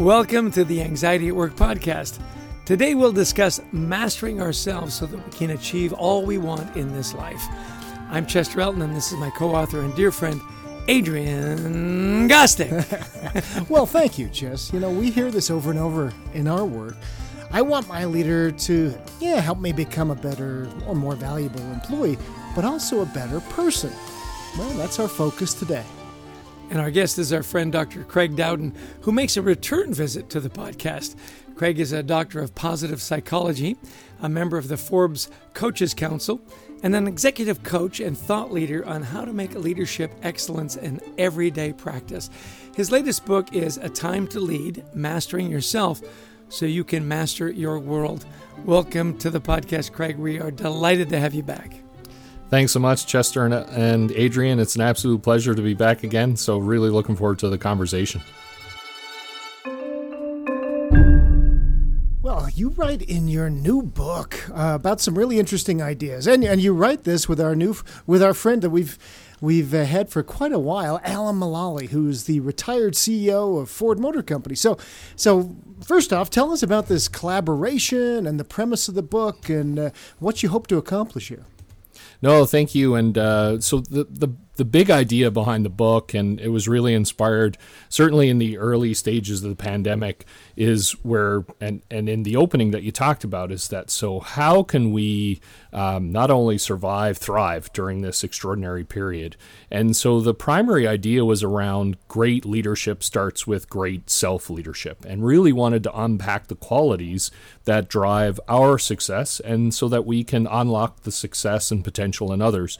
Welcome 0.00 0.50
to 0.52 0.64
the 0.64 0.80
Anxiety 0.80 1.28
at 1.28 1.36
Work 1.36 1.56
podcast. 1.56 2.22
Today 2.64 2.94
we'll 2.94 3.12
discuss 3.12 3.60
mastering 3.70 4.40
ourselves 4.40 4.94
so 4.94 5.04
that 5.04 5.22
we 5.22 5.30
can 5.30 5.50
achieve 5.50 5.92
all 5.92 6.24
we 6.24 6.38
want 6.38 6.74
in 6.74 6.94
this 6.94 7.12
life. 7.12 7.42
I'm 8.08 8.24
Chester 8.24 8.62
Elton, 8.62 8.80
and 8.80 8.96
this 8.96 9.12
is 9.12 9.18
my 9.18 9.28
co 9.28 9.54
author 9.54 9.82
and 9.82 9.94
dear 9.94 10.10
friend, 10.10 10.40
Adrian 10.88 12.30
Gostick. 12.30 13.68
well, 13.68 13.84
thank 13.84 14.18
you, 14.18 14.30
Chess. 14.30 14.72
You 14.72 14.80
know, 14.80 14.90
we 14.90 15.10
hear 15.10 15.30
this 15.30 15.50
over 15.50 15.68
and 15.68 15.78
over 15.78 16.14
in 16.32 16.48
our 16.48 16.64
work. 16.64 16.96
I 17.50 17.60
want 17.60 17.86
my 17.86 18.06
leader 18.06 18.50
to, 18.50 18.94
yeah, 19.20 19.38
help 19.38 19.58
me 19.58 19.70
become 19.70 20.10
a 20.10 20.16
better 20.16 20.66
or 20.86 20.94
more 20.94 21.14
valuable 21.14 21.60
employee, 21.72 22.16
but 22.56 22.64
also 22.64 23.02
a 23.02 23.06
better 23.06 23.40
person. 23.40 23.92
Well, 24.56 24.70
that's 24.78 24.98
our 24.98 25.08
focus 25.08 25.52
today. 25.52 25.84
And 26.70 26.78
our 26.78 26.92
guest 26.92 27.18
is 27.18 27.32
our 27.32 27.42
friend 27.42 27.72
Dr. 27.72 28.04
Craig 28.04 28.36
Dowden, 28.36 28.72
who 29.00 29.10
makes 29.10 29.36
a 29.36 29.42
return 29.42 29.92
visit 29.92 30.30
to 30.30 30.38
the 30.38 30.48
podcast. 30.48 31.16
Craig 31.56 31.80
is 31.80 31.90
a 31.90 32.00
doctor 32.00 32.38
of 32.40 32.54
positive 32.54 33.02
psychology, 33.02 33.76
a 34.22 34.28
member 34.28 34.56
of 34.56 34.68
the 34.68 34.76
Forbes 34.76 35.28
Coaches 35.52 35.94
Council, 35.94 36.40
and 36.84 36.94
an 36.94 37.08
executive 37.08 37.64
coach 37.64 37.98
and 37.98 38.16
thought 38.16 38.52
leader 38.52 38.86
on 38.86 39.02
how 39.02 39.24
to 39.24 39.32
make 39.32 39.52
leadership 39.54 40.12
excellence 40.22 40.76
an 40.76 41.00
everyday 41.18 41.72
practice. 41.72 42.30
His 42.76 42.92
latest 42.92 43.26
book 43.26 43.52
is 43.52 43.76
A 43.76 43.88
Time 43.88 44.28
to 44.28 44.38
Lead 44.38 44.84
Mastering 44.94 45.50
Yourself 45.50 46.00
so 46.50 46.66
you 46.66 46.84
can 46.84 47.06
master 47.06 47.50
your 47.50 47.80
world. 47.80 48.24
Welcome 48.64 49.18
to 49.18 49.28
the 49.28 49.40
podcast, 49.40 49.90
Craig. 49.90 50.18
We 50.18 50.38
are 50.38 50.52
delighted 50.52 51.08
to 51.08 51.18
have 51.18 51.34
you 51.34 51.42
back. 51.42 51.80
Thanks 52.50 52.72
so 52.72 52.80
much, 52.80 53.06
Chester 53.06 53.46
and 53.46 54.10
Adrian. 54.10 54.58
It's 54.58 54.74
an 54.74 54.80
absolute 54.80 55.22
pleasure 55.22 55.54
to 55.54 55.62
be 55.62 55.72
back 55.72 56.02
again. 56.02 56.36
So, 56.36 56.58
really 56.58 56.90
looking 56.90 57.14
forward 57.14 57.38
to 57.38 57.48
the 57.48 57.58
conversation. 57.58 58.22
Well, 62.22 62.48
you 62.52 62.70
write 62.70 63.02
in 63.02 63.28
your 63.28 63.50
new 63.50 63.82
book 63.82 64.50
uh, 64.50 64.74
about 64.74 65.00
some 65.00 65.16
really 65.16 65.38
interesting 65.38 65.80
ideas, 65.80 66.26
and 66.26 66.42
and 66.42 66.60
you 66.60 66.74
write 66.74 67.04
this 67.04 67.28
with 67.28 67.40
our 67.40 67.54
new 67.54 67.76
with 68.04 68.20
our 68.20 68.34
friend 68.34 68.62
that 68.62 68.70
we've 68.70 68.98
we've 69.40 69.72
uh, 69.72 69.84
had 69.84 70.10
for 70.10 70.24
quite 70.24 70.52
a 70.52 70.58
while, 70.58 71.00
Alan 71.04 71.36
Mulally, 71.36 71.90
who's 71.90 72.24
the 72.24 72.40
retired 72.40 72.94
CEO 72.94 73.60
of 73.60 73.70
Ford 73.70 74.00
Motor 74.00 74.24
Company. 74.24 74.56
So, 74.56 74.76
so 75.14 75.54
first 75.86 76.12
off, 76.12 76.30
tell 76.30 76.52
us 76.52 76.64
about 76.64 76.88
this 76.88 77.06
collaboration 77.06 78.26
and 78.26 78.40
the 78.40 78.44
premise 78.44 78.88
of 78.88 78.96
the 78.96 79.02
book 79.04 79.48
and 79.48 79.78
uh, 79.78 79.90
what 80.18 80.42
you 80.42 80.48
hope 80.48 80.66
to 80.66 80.78
accomplish 80.78 81.28
here. 81.28 81.44
No, 82.22 82.44
thank 82.46 82.74
you. 82.74 82.94
And 82.94 83.16
uh, 83.16 83.60
so 83.60 83.80
the, 83.80 84.04
the 84.04 84.28
the 84.60 84.64
big 84.66 84.90
idea 84.90 85.30
behind 85.30 85.64
the 85.64 85.70
book, 85.70 86.12
and 86.12 86.38
it 86.38 86.50
was 86.50 86.68
really 86.68 86.92
inspired, 86.92 87.56
certainly 87.88 88.28
in 88.28 88.36
the 88.36 88.58
early 88.58 88.92
stages 88.92 89.42
of 89.42 89.48
the 89.48 89.56
pandemic, 89.56 90.26
is 90.54 90.90
where 91.02 91.46
and 91.62 91.80
and 91.90 92.10
in 92.10 92.24
the 92.24 92.36
opening 92.36 92.70
that 92.70 92.82
you 92.82 92.92
talked 92.92 93.24
about 93.24 93.50
is 93.50 93.68
that 93.68 93.88
so 93.88 94.20
how 94.20 94.62
can 94.62 94.92
we 94.92 95.40
um, 95.72 96.12
not 96.12 96.30
only 96.30 96.58
survive, 96.58 97.16
thrive 97.16 97.72
during 97.72 98.02
this 98.02 98.22
extraordinary 98.22 98.84
period? 98.84 99.34
And 99.70 99.96
so 99.96 100.20
the 100.20 100.34
primary 100.34 100.86
idea 100.86 101.24
was 101.24 101.42
around 101.42 101.96
great 102.08 102.44
leadership 102.44 103.02
starts 103.02 103.46
with 103.46 103.70
great 103.70 104.10
self 104.10 104.50
leadership, 104.50 105.06
and 105.06 105.24
really 105.24 105.54
wanted 105.54 105.82
to 105.84 105.98
unpack 105.98 106.48
the 106.48 106.54
qualities 106.54 107.30
that 107.64 107.88
drive 107.88 108.38
our 108.46 108.78
success, 108.78 109.40
and 109.40 109.72
so 109.72 109.88
that 109.88 110.04
we 110.04 110.22
can 110.22 110.46
unlock 110.46 111.04
the 111.04 111.12
success 111.12 111.70
and 111.70 111.82
potential 111.82 112.30
in 112.30 112.42
others. 112.42 112.78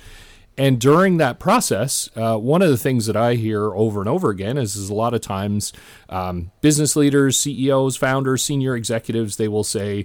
And 0.61 0.79
during 0.79 1.17
that 1.17 1.39
process, 1.39 2.11
uh, 2.15 2.37
one 2.37 2.61
of 2.61 2.69
the 2.69 2.77
things 2.77 3.07
that 3.07 3.17
I 3.17 3.37
hear 3.37 3.75
over 3.75 4.01
and 4.01 4.09
over 4.11 4.29
again 4.29 4.59
is, 4.59 4.77
is 4.77 4.91
a 4.91 4.95
lot 4.95 5.15
of 5.15 5.23
times 5.23 5.73
um, 6.11 6.53
business 6.61 6.95
leaders, 6.97 7.41
CEOs, 7.41 7.97
founders, 7.97 8.43
senior 8.43 8.77
executives, 8.77 9.39
they 9.39 9.49
will 9.49 9.65
say, 9.65 10.05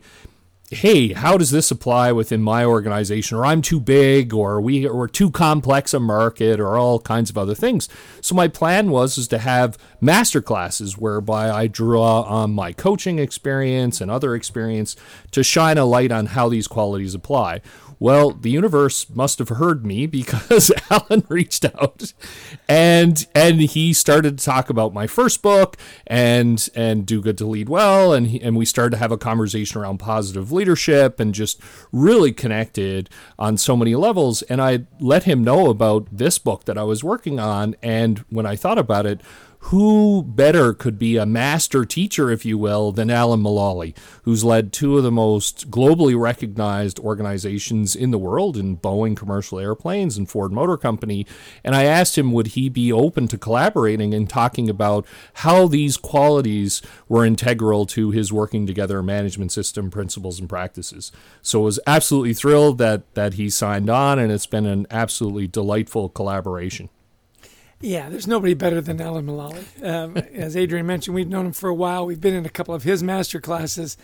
hey, 0.72 1.14
how 1.14 1.38
does 1.38 1.52
this 1.52 1.72
apply 1.72 2.14
within 2.14 2.42
my 2.42 2.64
organization? 2.64 3.38
Or 3.38 3.46
I'm 3.46 3.62
too 3.62 3.82
big, 3.82 4.34
or 4.34 4.62
we 4.62 4.88
or 4.88 5.10
too 5.10 5.30
complex 5.30 5.94
a 5.94 6.00
market, 6.00 6.62
or 6.62 6.78
all 6.78 7.00
kinds 7.00 7.30
of 7.30 7.38
other 7.38 7.54
things. 7.54 7.90
So 8.22 8.34
my 8.34 8.48
plan 8.48 8.90
was 8.90 9.18
is 9.18 9.28
to 9.30 9.38
have 9.40 9.78
master 10.00 10.42
classes 10.42 10.98
whereby 10.98 11.52
I 11.52 11.68
draw 11.68 12.22
on 12.22 12.54
my 12.54 12.72
coaching 12.72 13.20
experience 13.20 14.00
and 14.00 14.10
other 14.10 14.34
experience 14.36 14.96
to 15.32 15.44
shine 15.44 15.78
a 15.78 15.86
light 15.86 16.14
on 16.14 16.28
how 16.28 16.48
these 16.48 16.68
qualities 16.68 17.14
apply. 17.14 17.62
Well, 18.00 18.32
the 18.32 18.50
universe 18.50 19.10
must 19.10 19.40
have 19.40 19.50
heard 19.50 19.86
me 19.86 20.06
because 20.06 20.72
Alan 20.90 21.26
reached 21.30 21.66
out 21.66 22.14
and 22.68 23.26
and 23.34 23.62
he 23.62 23.94
started 23.94 24.38
to 24.38 24.46
talk 24.46 24.70
about 24.70 24.94
my 24.94 25.08
first 25.08 25.42
book 25.42 25.78
and 26.08 26.68
and 26.76 27.06
do 27.06 27.22
good 27.22 27.38
to 27.38 27.46
lead 27.46 27.70
well. 27.70 28.14
And 28.14 28.28
he, 28.28 28.42
and 28.42 28.56
we 28.56 28.66
started 28.66 28.92
to 28.92 28.98
have 28.98 29.12
a 29.12 29.18
conversation 29.18 29.82
around 29.82 30.00
positive 30.00 30.52
leadership 30.52 31.20
and 31.20 31.34
just 31.34 31.62
really 31.92 32.32
connected 32.32 33.10
on 33.40 33.58
so 33.58 33.76
many 33.78 33.96
levels. 33.96 34.42
And 34.44 34.62
I 34.62 34.86
let 35.00 35.24
him 35.24 35.44
know 35.44 35.70
about 35.70 36.08
this 36.12 36.38
book 36.38 36.66
that 36.66 36.78
I 36.78 36.84
was 36.84 37.04
working 37.04 37.40
on. 37.40 37.76
And 37.82 38.20
when 38.30 38.46
I 38.46 38.56
thought 38.56 38.78
about 38.78 39.06
it 39.06 39.22
who 39.70 40.22
better 40.22 40.74
could 40.74 41.00
be 41.00 41.18
a 41.18 41.26
master 41.26 41.86
teacher, 41.86 42.30
if 42.30 42.46
you 42.46 42.56
will, 42.56 42.92
than 42.92 43.10
Alan 43.10 43.42
Mulally, 43.42 43.98
who's 44.22 44.44
led 44.44 44.72
two 44.72 44.96
of 44.96 45.04
the 45.04 45.12
most 45.12 45.72
globally 45.72 46.16
recognized 46.16 47.00
organizations 47.00 47.96
in 47.96 48.12
the 48.12 48.20
world 48.20 48.58
in 48.58 48.78
Boeing 48.78 49.18
Commercial 49.18 49.58
Airplanes 49.58 50.18
and 50.18 50.30
Ford 50.30 50.52
Motor 50.52 50.78
Company. 50.78 51.26
And 51.64 51.74
I 51.74 51.86
asked 51.86 52.16
him, 52.16 52.32
would 52.32 52.48
he 52.48 52.70
be 52.70 52.94
open 52.94 53.28
to 53.28 53.40
collaborating 53.40 54.14
and 54.14 54.30
talking 54.30 54.70
about 54.70 55.08
how 55.34 55.68
these 55.68 55.98
qualities 55.98 56.84
were 57.10 57.26
integral 57.26 57.88
to 57.88 58.12
his 58.12 58.32
working 58.32 58.68
together 58.68 59.02
management 59.02 59.52
system 59.52 59.90
principles 59.90 60.40
and 60.40 60.48
practices. 60.48 61.12
So 61.42 61.62
I 61.62 61.64
was 61.64 61.80
absolutely 61.88 62.36
thrilled 62.36 62.78
that, 62.78 63.12
that 63.16 63.34
he 63.34 63.50
signed 63.50 63.90
on, 63.90 64.20
and 64.20 64.32
it's 64.32 64.46
been 64.46 64.68
an 64.68 64.86
absolutely 64.92 65.48
delightful 65.48 66.10
collaboration. 66.10 66.90
Yeah, 67.82 68.10
there's 68.10 68.28
nobody 68.28 68.54
better 68.54 68.82
than 68.82 69.02
Alan 69.02 69.26
Mulally. 69.26 69.66
Um, 69.84 70.18
as 70.34 70.56
Adrian 70.56 70.86
mentioned, 70.86 71.16
we've 71.16 71.28
known 71.28 71.48
him 71.48 71.54
for 71.54 71.70
a 71.70 71.76
while. 71.76 72.06
We've 72.06 72.22
been 72.22 72.34
in 72.34 72.46
a 72.46 72.50
couple 72.50 72.74
of 72.74 72.84
his 72.84 73.04
master 73.04 73.40
classes, 73.42 73.98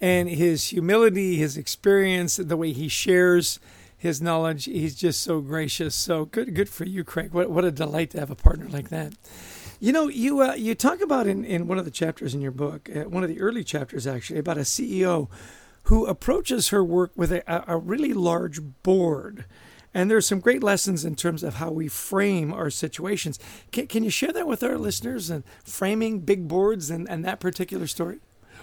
and 0.00 0.28
his 0.28 0.66
humility, 0.66 1.36
his 1.36 1.56
experience, 1.56 2.36
the 2.36 2.56
way 2.56 2.72
he 2.72 2.88
shares 2.88 3.58
his 3.98 4.22
knowledge, 4.22 4.66
he's 4.66 4.94
just 4.94 5.20
so 5.20 5.40
gracious. 5.40 5.94
So 5.94 6.26
good, 6.26 6.54
good 6.54 6.68
for 6.68 6.84
you, 6.84 7.02
Craig. 7.02 7.32
What 7.32 7.50
what 7.50 7.64
a 7.64 7.72
delight 7.72 8.10
to 8.10 8.20
have 8.20 8.30
a 8.30 8.36
partner 8.36 8.68
like 8.68 8.90
that. 8.90 9.14
You 9.80 9.92
know, 9.92 10.08
you 10.08 10.40
uh, 10.40 10.54
you 10.54 10.76
talk 10.76 11.00
about 11.00 11.26
in, 11.26 11.44
in 11.44 11.66
one 11.66 11.78
of 11.78 11.84
the 11.84 11.90
chapters 11.90 12.32
in 12.32 12.40
your 12.40 12.52
book, 12.52 12.88
uh, 12.94 13.08
one 13.08 13.24
of 13.24 13.28
the 13.28 13.40
early 13.40 13.64
chapters 13.64 14.06
actually, 14.06 14.38
about 14.38 14.56
a 14.56 14.62
CEO 14.62 15.28
who 15.84 16.06
approaches 16.06 16.68
her 16.68 16.84
work 16.84 17.10
with 17.16 17.32
a, 17.32 17.64
a 17.66 17.76
really 17.76 18.12
large 18.12 18.60
board 18.82 19.44
and 19.94 20.10
there's 20.10 20.26
some 20.26 20.40
great 20.40 20.62
lessons 20.62 21.04
in 21.04 21.14
terms 21.14 21.42
of 21.42 21.54
how 21.54 21.70
we 21.70 21.88
frame 21.88 22.52
our 22.52 22.70
situations. 22.70 23.38
Can, 23.72 23.86
can 23.86 24.04
you 24.04 24.10
share 24.10 24.32
that 24.32 24.46
with 24.46 24.62
our 24.62 24.78
listeners 24.78 25.30
and 25.30 25.44
framing 25.64 26.20
big 26.20 26.48
boards 26.48 26.90
and, 26.90 27.08
and 27.08 27.24
that 27.24 27.40
particular 27.40 27.86
story? 27.86 28.20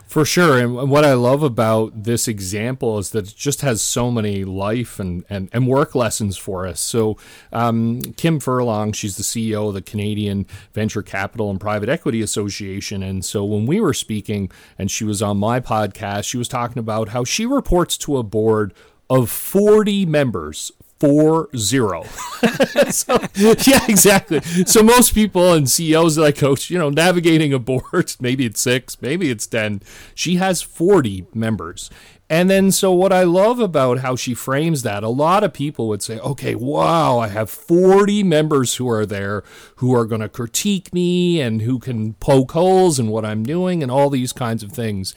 For 0.08 0.24
sure. 0.24 0.59
And 0.59 0.90
what 0.90 1.03
I 1.03 1.14
love 1.14 1.41
about 1.41 2.03
this 2.03 2.28
example 2.28 3.00
is 3.00 3.09
that 3.09 3.28
it 3.28 3.35
just 3.35 3.62
has 3.62 3.81
so 3.81 4.12
many 4.12 4.44
life 4.44 5.00
and, 5.00 5.25
and, 5.30 5.50
and 5.52 5.68
work 5.68 5.96
lessons 5.96 6.38
for 6.38 6.68
us. 6.68 6.80
So, 6.80 7.18
um, 7.52 8.02
Kim 8.16 8.40
Furlong, 8.40 8.91
she's 8.91 9.18
the 9.18 9.24
CEO 9.24 9.68
of 9.69 9.74
the 9.74 9.81
Canadian 9.81 10.46
Venture 10.74 11.02
Capital 11.02 11.50
and 11.50 11.59
Private 11.59 11.90
Equity 11.90 12.22
Association. 12.22 13.02
And 13.02 13.25
so, 13.25 13.44
when 13.44 13.66
we 13.66 13.81
were 13.81 13.96
speaking 13.96 14.52
and 14.78 14.91
she 14.91 15.03
was 15.03 15.24
on 15.24 15.38
my 15.38 15.59
podcast, 15.59 16.25
she 16.25 16.38
was 16.38 16.47
talking 16.47 16.78
about 16.78 17.09
how 17.09 17.24
she 17.24 17.47
reports 17.47 17.97
to 18.00 18.18
a 18.18 18.24
board 18.24 18.75
of 19.09 19.31
40 19.31 20.05
members 20.05 20.72
four 21.00 21.50
zero. 21.56 22.03
so, 22.90 23.20
yeah, 23.36 23.86
exactly. 23.88 24.42
So 24.66 24.82
most 24.82 25.14
people 25.14 25.53
and 25.53 25.70
CEOs 25.70 26.16
that 26.16 26.24
I 26.24 26.32
coach, 26.32 26.70
you 26.70 26.78
know, 26.78 26.90
navigating 26.90 27.53
a 27.53 27.59
board, 27.59 28.16
maybe 28.20 28.46
it's 28.46 28.62
six, 28.62 29.02
maybe 29.02 29.30
it's 29.30 29.47
ten. 29.47 29.82
She 30.14 30.36
has 30.36 30.62
forty 30.62 31.28
members. 31.34 31.90
And 32.28 32.50
then, 32.50 32.72
so 32.72 32.92
what 32.92 33.14
I 33.14 33.24
love 33.24 33.59
about 33.59 34.00
how 34.00 34.16
she 34.16 34.34
frames 34.34 34.82
that, 34.82 35.03
a 35.03 35.09
lot 35.09 35.44
of 35.44 35.53
people 35.53 35.88
would 35.90 36.02
say, 36.02 36.18
okay, 36.20 36.56
wow, 36.56 37.20
I 37.20 37.28
have 37.28 37.52
40 37.52 38.24
members 38.24 38.76
who 38.76 38.90
are 38.90 39.06
there 39.06 39.44
who 39.76 39.94
are 39.94 40.06
going 40.06 40.22
to 40.22 40.30
critique 40.30 40.92
me 40.92 41.40
and 41.40 41.62
who 41.62 41.78
can 41.78 42.14
poke 42.14 42.53
holes 42.53 42.97
in 42.97 43.09
what 43.09 43.26
I'm 43.26 43.44
doing 43.44 43.84
and 43.84 43.92
all 43.92 44.09
these 44.09 44.34
kinds 44.34 44.64
of 44.64 44.72
things. 44.72 45.14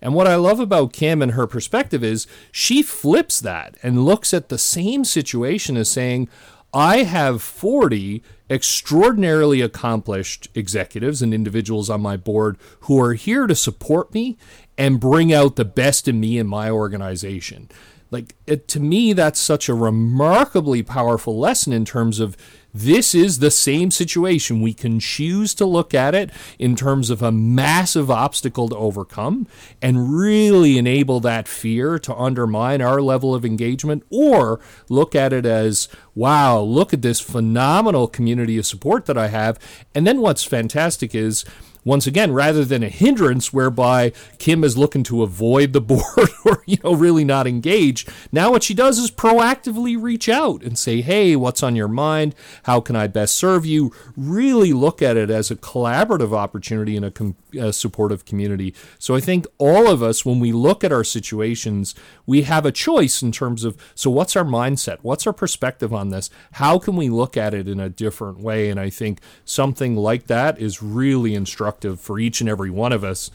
And 0.00 0.14
what 0.14 0.26
I 0.26 0.36
love 0.36 0.60
about 0.60 0.92
Kim 0.92 1.22
and 1.22 1.32
her 1.32 1.46
perspective 1.46 2.04
is 2.04 2.26
she 2.52 2.82
flips 2.82 3.40
that 3.40 3.76
and 3.82 4.04
looks 4.04 4.34
at 4.34 4.48
the 4.48 4.58
same 4.58 5.04
situation 5.04 5.76
as 5.76 5.88
saying, 5.88 6.28
I 6.72 7.04
have 7.04 7.42
40 7.42 8.22
extraordinarily 8.50 9.60
accomplished 9.60 10.48
executives 10.54 11.22
and 11.22 11.32
individuals 11.32 11.88
on 11.90 12.00
my 12.00 12.16
board 12.16 12.58
who 12.80 13.00
are 13.00 13.14
here 13.14 13.46
to 13.46 13.54
support 13.54 14.12
me 14.12 14.36
and 14.76 15.00
bring 15.00 15.32
out 15.32 15.56
the 15.56 15.64
best 15.64 16.06
in 16.06 16.20
me 16.20 16.38
and 16.38 16.48
my 16.48 16.70
organization. 16.70 17.70
Like, 18.10 18.36
it, 18.46 18.68
to 18.68 18.80
me, 18.80 19.12
that's 19.14 19.40
such 19.40 19.68
a 19.68 19.74
remarkably 19.74 20.82
powerful 20.82 21.38
lesson 21.38 21.72
in 21.72 21.84
terms 21.84 22.20
of 22.20 22.36
this 22.76 23.14
is 23.14 23.38
the 23.38 23.50
same 23.50 23.90
situation. 23.90 24.60
We 24.60 24.74
can 24.74 25.00
choose 25.00 25.54
to 25.54 25.64
look 25.64 25.94
at 25.94 26.14
it 26.14 26.30
in 26.58 26.76
terms 26.76 27.08
of 27.08 27.22
a 27.22 27.32
massive 27.32 28.10
obstacle 28.10 28.68
to 28.68 28.76
overcome 28.76 29.46
and 29.80 30.14
really 30.14 30.76
enable 30.76 31.20
that 31.20 31.48
fear 31.48 31.98
to 31.98 32.14
undermine 32.14 32.82
our 32.82 33.00
level 33.00 33.34
of 33.34 33.44
engagement, 33.44 34.02
or 34.10 34.60
look 34.88 35.14
at 35.14 35.32
it 35.32 35.46
as, 35.46 35.88
wow, 36.14 36.60
look 36.60 36.92
at 36.92 37.02
this 37.02 37.20
phenomenal 37.20 38.08
community 38.08 38.58
of 38.58 38.66
support 38.66 39.06
that 39.06 39.16
I 39.16 39.28
have. 39.28 39.58
And 39.94 40.06
then 40.06 40.20
what's 40.20 40.44
fantastic 40.44 41.14
is, 41.14 41.44
once 41.86 42.06
again, 42.06 42.32
rather 42.32 42.64
than 42.64 42.82
a 42.82 42.88
hindrance 42.88 43.52
whereby 43.52 44.12
Kim 44.38 44.64
is 44.64 44.76
looking 44.76 45.04
to 45.04 45.22
avoid 45.22 45.72
the 45.72 45.80
board 45.92 46.25
or, 46.46 46.62
you 46.66 46.78
know, 46.82 46.94
really 46.94 47.24
not 47.24 47.46
engage, 47.46 48.06
now 48.32 48.50
what 48.50 48.62
she 48.62 48.74
does 48.74 48.98
is 48.98 49.10
proactively 49.10 50.00
reach 50.00 50.28
out 50.28 50.62
and 50.62 50.78
say, 50.78 51.00
hey, 51.00 51.36
what's 51.36 51.62
on 51.62 51.76
your 51.76 51.88
mind? 51.88 52.34
How 52.64 52.80
can 52.80 52.96
I 52.96 53.06
best 53.06 53.36
serve 53.36 53.66
you? 53.66 53.92
Really 54.16 54.72
look 54.72 55.02
at 55.02 55.16
it 55.16 55.30
as 55.30 55.50
a 55.50 55.56
collaborative 55.56 56.32
opportunity 56.32 56.96
in 56.96 57.04
a, 57.04 57.10
com- 57.10 57.36
a 57.58 57.72
supportive 57.72 58.24
community. 58.24 58.74
So 58.98 59.14
I 59.14 59.20
think 59.20 59.46
all 59.58 59.88
of 59.88 60.02
us, 60.02 60.24
when 60.24 60.40
we 60.40 60.52
look 60.52 60.84
at 60.84 60.92
our 60.92 61.04
situations, 61.04 61.94
we 62.26 62.42
have 62.42 62.66
a 62.66 62.72
choice 62.72 63.22
in 63.22 63.32
terms 63.32 63.64
of 63.64 63.76
so 63.94 64.10
what's 64.10 64.36
our 64.36 64.44
mindset? 64.44 64.98
What's 65.02 65.26
our 65.26 65.32
perspective 65.32 65.92
on 65.92 66.10
this? 66.10 66.30
How 66.52 66.78
can 66.78 66.96
we 66.96 67.08
look 67.08 67.36
at 67.36 67.54
it 67.54 67.68
in 67.68 67.80
a 67.80 67.88
different 67.88 68.40
way? 68.40 68.70
And 68.70 68.78
I 68.78 68.90
think 68.90 69.20
something 69.44 69.96
like 69.96 70.26
that 70.26 70.58
is 70.58 70.82
really 70.82 71.34
instructive 71.34 72.00
for 72.00 72.18
each 72.18 72.40
and 72.40 72.50
every 72.50 72.70
one 72.70 72.92
of 72.92 73.04
us. 73.04 73.30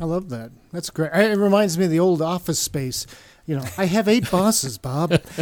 I 0.00 0.04
love 0.04 0.28
that. 0.30 0.50
That's 0.72 0.90
great. 0.90 1.12
It 1.12 1.38
reminds 1.38 1.78
me 1.78 1.84
of 1.84 1.90
the 1.90 2.00
old 2.00 2.20
office 2.20 2.58
space. 2.58 3.06
You 3.46 3.56
know, 3.56 3.64
I 3.78 3.86
have 3.86 4.08
eight 4.08 4.30
bosses, 4.30 4.78
Bob. 4.78 5.22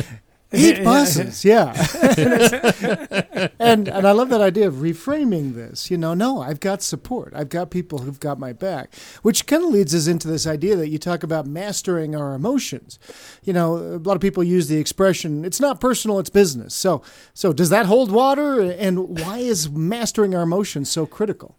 Eight 0.55 0.85
bosses, 0.85 1.47
yeah. 1.47 1.73
and 3.59 3.89
and 3.89 4.07
I 4.07 4.13
love 4.13 4.29
that 4.29 4.43
idea 4.43 4.69
of 4.69 4.75
reframing 4.75 5.55
this. 5.55 5.91
You 5.91 5.97
know, 5.97 6.13
no, 6.13 6.43
I've 6.43 6.61
got 6.61 6.83
support. 6.83 7.33
I've 7.35 7.49
got 7.49 7.71
people 7.71 8.01
who've 8.01 8.21
got 8.21 8.39
my 8.39 8.53
back, 8.53 8.95
which 9.23 9.47
kind 9.47 9.65
of 9.65 9.71
leads 9.71 9.95
us 9.95 10.07
into 10.07 10.29
this 10.29 10.47
idea 10.47 10.77
that 10.77 10.89
you 10.89 10.99
talk 10.99 11.23
about 11.23 11.47
mastering 11.47 12.15
our 12.15 12.35
emotions. 12.35 12.99
You 13.43 13.55
know, 13.55 13.77
a 13.77 13.97
lot 13.97 14.15
of 14.15 14.21
people 14.21 14.45
use 14.45 14.69
the 14.69 14.77
expression 14.77 15.45
"it's 15.47 15.61
not 15.61 15.81
personal, 15.81 16.19
it's 16.19 16.29
business." 16.29 16.75
So, 16.75 17.03
so 17.33 17.55
does 17.55 17.71
that 17.71 17.87
hold 17.87 18.13
water? 18.13 18.61
And 18.61 19.21
why 19.21 19.39
is 19.39 19.71
mastering 19.71 20.35
our 20.35 20.43
emotions 20.43 20.91
so 20.91 21.07
critical? 21.07 21.57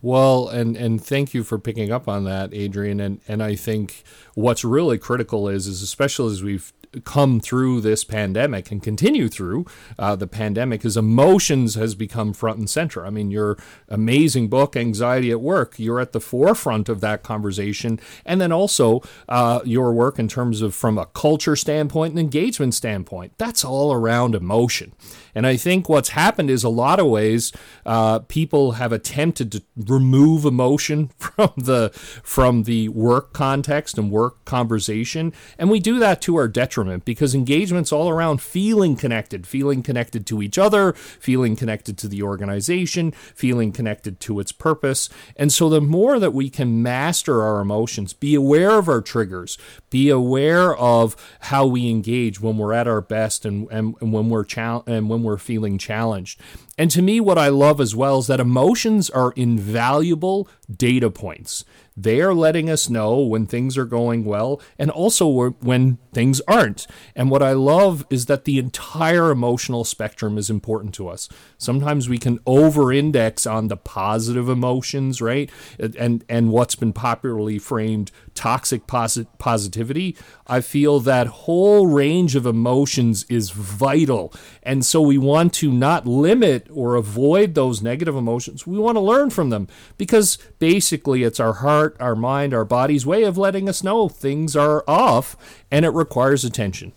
Well, 0.00 0.48
and 0.48 0.76
and 0.76 1.02
thank 1.02 1.32
you 1.32 1.44
for 1.44 1.58
picking 1.58 1.92
up 1.92 2.08
on 2.08 2.24
that, 2.24 2.52
Adrian. 2.52 3.00
And 3.00 3.20
and 3.28 3.42
I 3.42 3.54
think 3.54 4.02
what's 4.34 4.64
really 4.64 4.98
critical 4.98 5.48
is 5.48 5.66
is 5.66 5.82
especially 5.82 6.32
as 6.32 6.42
we've 6.42 6.72
come 7.04 7.40
through 7.40 7.80
this 7.80 8.04
pandemic 8.04 8.70
and 8.70 8.82
continue 8.82 9.28
through 9.28 9.66
uh, 9.98 10.14
the 10.14 10.26
pandemic 10.26 10.84
is 10.84 10.96
emotions 10.96 11.74
has 11.74 11.94
become 11.94 12.32
front 12.32 12.58
and 12.58 12.68
center. 12.68 13.06
I 13.06 13.10
mean, 13.10 13.30
your 13.30 13.56
amazing 13.88 14.48
book, 14.48 14.76
Anxiety 14.76 15.30
at 15.30 15.40
Work, 15.40 15.78
you're 15.78 16.00
at 16.00 16.12
the 16.12 16.20
forefront 16.20 16.88
of 16.88 17.00
that 17.00 17.22
conversation. 17.22 17.98
And 18.26 18.40
then 18.40 18.52
also 18.52 19.02
uh, 19.28 19.60
your 19.64 19.92
work 19.92 20.18
in 20.18 20.28
terms 20.28 20.60
of 20.62 20.74
from 20.74 20.98
a 20.98 21.06
culture 21.06 21.56
standpoint 21.56 22.12
and 22.12 22.20
engagement 22.20 22.74
standpoint, 22.74 23.32
that's 23.38 23.64
all 23.64 23.92
around 23.92 24.34
emotion. 24.34 24.92
And 25.34 25.46
I 25.46 25.56
think 25.56 25.88
what's 25.88 26.10
happened 26.10 26.50
is 26.50 26.62
a 26.62 26.68
lot 26.68 27.00
of 27.00 27.06
ways 27.06 27.52
uh, 27.86 28.18
people 28.20 28.72
have 28.72 28.92
attempted 28.92 29.50
to 29.52 29.62
remove 29.76 30.44
emotion 30.44 31.08
from 31.18 31.52
the 31.56 31.90
from 32.22 32.64
the 32.64 32.88
work 32.90 33.32
context 33.32 33.96
and 33.96 34.10
work 34.10 34.44
conversation, 34.44 35.32
and 35.58 35.70
we 35.70 35.80
do 35.80 35.98
that 35.98 36.20
to 36.22 36.36
our 36.36 36.48
detriment 36.48 36.81
because 37.04 37.34
engagement's 37.34 37.92
all 37.92 38.08
around 38.08 38.40
feeling 38.40 38.96
connected, 38.96 39.46
feeling 39.46 39.82
connected 39.82 40.26
to 40.26 40.42
each 40.42 40.58
other, 40.58 40.92
feeling 40.92 41.56
connected 41.56 41.96
to 41.98 42.08
the 42.08 42.22
organization, 42.22 43.12
feeling 43.12 43.72
connected 43.72 44.20
to 44.20 44.40
its 44.40 44.52
purpose. 44.52 45.08
And 45.36 45.52
so 45.52 45.68
the 45.68 45.80
more 45.80 46.18
that 46.18 46.34
we 46.34 46.50
can 46.50 46.82
master 46.82 47.42
our 47.42 47.60
emotions, 47.60 48.12
be 48.12 48.34
aware 48.34 48.78
of 48.78 48.88
our 48.88 49.00
triggers, 49.00 49.58
be 49.90 50.08
aware 50.08 50.76
of 50.76 51.16
how 51.40 51.66
we 51.66 51.88
engage 51.88 52.40
when 52.40 52.58
we're 52.58 52.72
at 52.72 52.88
our 52.88 53.00
best 53.00 53.44
and, 53.44 53.68
and, 53.70 53.94
and 54.00 54.12
when 54.12 54.28
we're 54.28 54.44
chal- 54.44 54.84
and 54.86 55.08
when 55.08 55.22
we're 55.22 55.38
feeling 55.38 55.78
challenged. 55.78 56.40
And 56.78 56.90
to 56.92 57.02
me, 57.02 57.20
what 57.20 57.38
I 57.38 57.48
love 57.48 57.80
as 57.80 57.94
well 57.94 58.18
is 58.18 58.26
that 58.26 58.40
emotions 58.40 59.10
are 59.10 59.32
invaluable 59.36 60.48
data 60.74 61.10
points. 61.10 61.64
They 61.96 62.20
are 62.20 62.34
letting 62.34 62.70
us 62.70 62.88
know 62.88 63.18
when 63.18 63.46
things 63.46 63.76
are 63.76 63.84
going 63.84 64.24
well 64.24 64.60
and 64.78 64.90
also 64.90 65.50
when 65.50 65.98
things 66.12 66.40
aren't. 66.48 66.86
And 67.14 67.30
what 67.30 67.42
I 67.42 67.52
love 67.52 68.06
is 68.10 68.26
that 68.26 68.44
the 68.44 68.58
entire 68.58 69.30
emotional 69.30 69.84
spectrum 69.84 70.38
is 70.38 70.48
important 70.48 70.94
to 70.94 71.08
us. 71.08 71.28
Sometimes 71.58 72.08
we 72.08 72.18
can 72.18 72.38
over 72.46 72.92
index 72.92 73.46
on 73.46 73.68
the 73.68 73.76
positive 73.76 74.48
emotions, 74.48 75.20
right? 75.20 75.50
And 75.78 76.24
and 76.28 76.50
what's 76.50 76.74
been 76.74 76.92
popularly 76.92 77.58
framed 77.58 78.10
toxic 78.34 78.86
posit- 78.86 79.38
positivity. 79.38 80.16
I 80.46 80.60
feel 80.60 81.00
that 81.00 81.26
whole 81.26 81.86
range 81.86 82.34
of 82.36 82.46
emotions 82.46 83.24
is 83.28 83.50
vital. 83.50 84.32
And 84.62 84.84
so 84.84 85.00
we 85.00 85.18
want 85.18 85.54
to 85.54 85.70
not 85.70 86.06
limit 86.06 86.66
or 86.70 86.94
avoid 86.94 87.54
those 87.54 87.82
negative 87.82 88.16
emotions. 88.16 88.66
We 88.66 88.78
want 88.78 88.96
to 88.96 89.00
learn 89.00 89.30
from 89.30 89.50
them 89.50 89.68
because 89.98 90.38
basically 90.58 91.22
it's 91.22 91.40
our 91.40 91.54
heart, 91.54 91.96
our 92.00 92.16
mind, 92.16 92.54
our 92.54 92.64
body's 92.64 93.06
way 93.06 93.22
of 93.22 93.38
letting 93.38 93.68
us 93.68 93.82
know 93.82 94.08
things 94.08 94.56
are 94.56 94.84
off 94.88 95.36
and 95.70 95.84
it 95.84 95.90
requires 95.90 96.44
attention. 96.44 96.92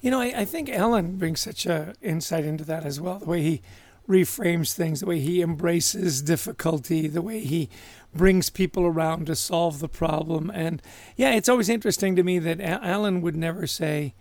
You 0.00 0.10
know, 0.10 0.20
I, 0.20 0.40
I 0.40 0.44
think 0.44 0.68
Alan 0.68 1.16
brings 1.16 1.40
such 1.40 1.64
a 1.64 1.94
insight 2.02 2.44
into 2.44 2.64
that 2.64 2.84
as 2.84 3.00
well. 3.00 3.20
The 3.20 3.24
way 3.24 3.42
he 3.42 3.62
reframes 4.08 4.74
things, 4.74 5.00
the 5.00 5.06
way 5.06 5.20
he 5.20 5.40
embraces 5.40 6.22
difficulty, 6.22 7.08
the 7.08 7.22
way 7.22 7.40
he 7.40 7.68
brings 8.14 8.50
people 8.50 8.84
around 8.84 9.26
to 9.26 9.34
solve 9.34 9.80
the 9.80 9.88
problem. 9.88 10.50
And 10.50 10.80
yeah, 11.16 11.34
it's 11.34 11.48
always 11.48 11.68
interesting 11.68 12.14
to 12.16 12.22
me 12.22 12.38
that 12.38 12.60
Alan 12.60 13.22
would 13.22 13.36
never 13.36 13.66
say, 13.66 14.14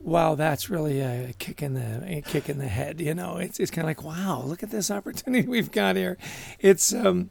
wow, 0.00 0.34
that's 0.34 0.68
really 0.68 1.00
a 1.00 1.32
kick 1.38 1.62
in 1.62 1.74
the 1.74 2.02
a 2.06 2.22
kick 2.22 2.48
in 2.48 2.58
the 2.58 2.68
head. 2.68 3.00
You 3.00 3.14
know, 3.14 3.36
it's 3.36 3.60
it's 3.60 3.70
kind 3.70 3.84
of 3.84 3.88
like, 3.88 4.02
wow, 4.02 4.42
look 4.44 4.62
at 4.62 4.70
this 4.70 4.90
opportunity 4.90 5.46
we've 5.46 5.70
got 5.70 5.96
here. 5.96 6.18
It's 6.58 6.92
um, 6.92 7.30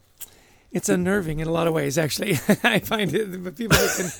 it's 0.72 0.88
unnerving 0.88 1.40
in 1.40 1.48
a 1.48 1.52
lot 1.52 1.66
of 1.66 1.74
ways. 1.74 1.98
Actually, 1.98 2.32
I 2.62 2.78
find 2.80 3.12
it 3.14 3.56
people 3.56 3.78
can 3.96 4.10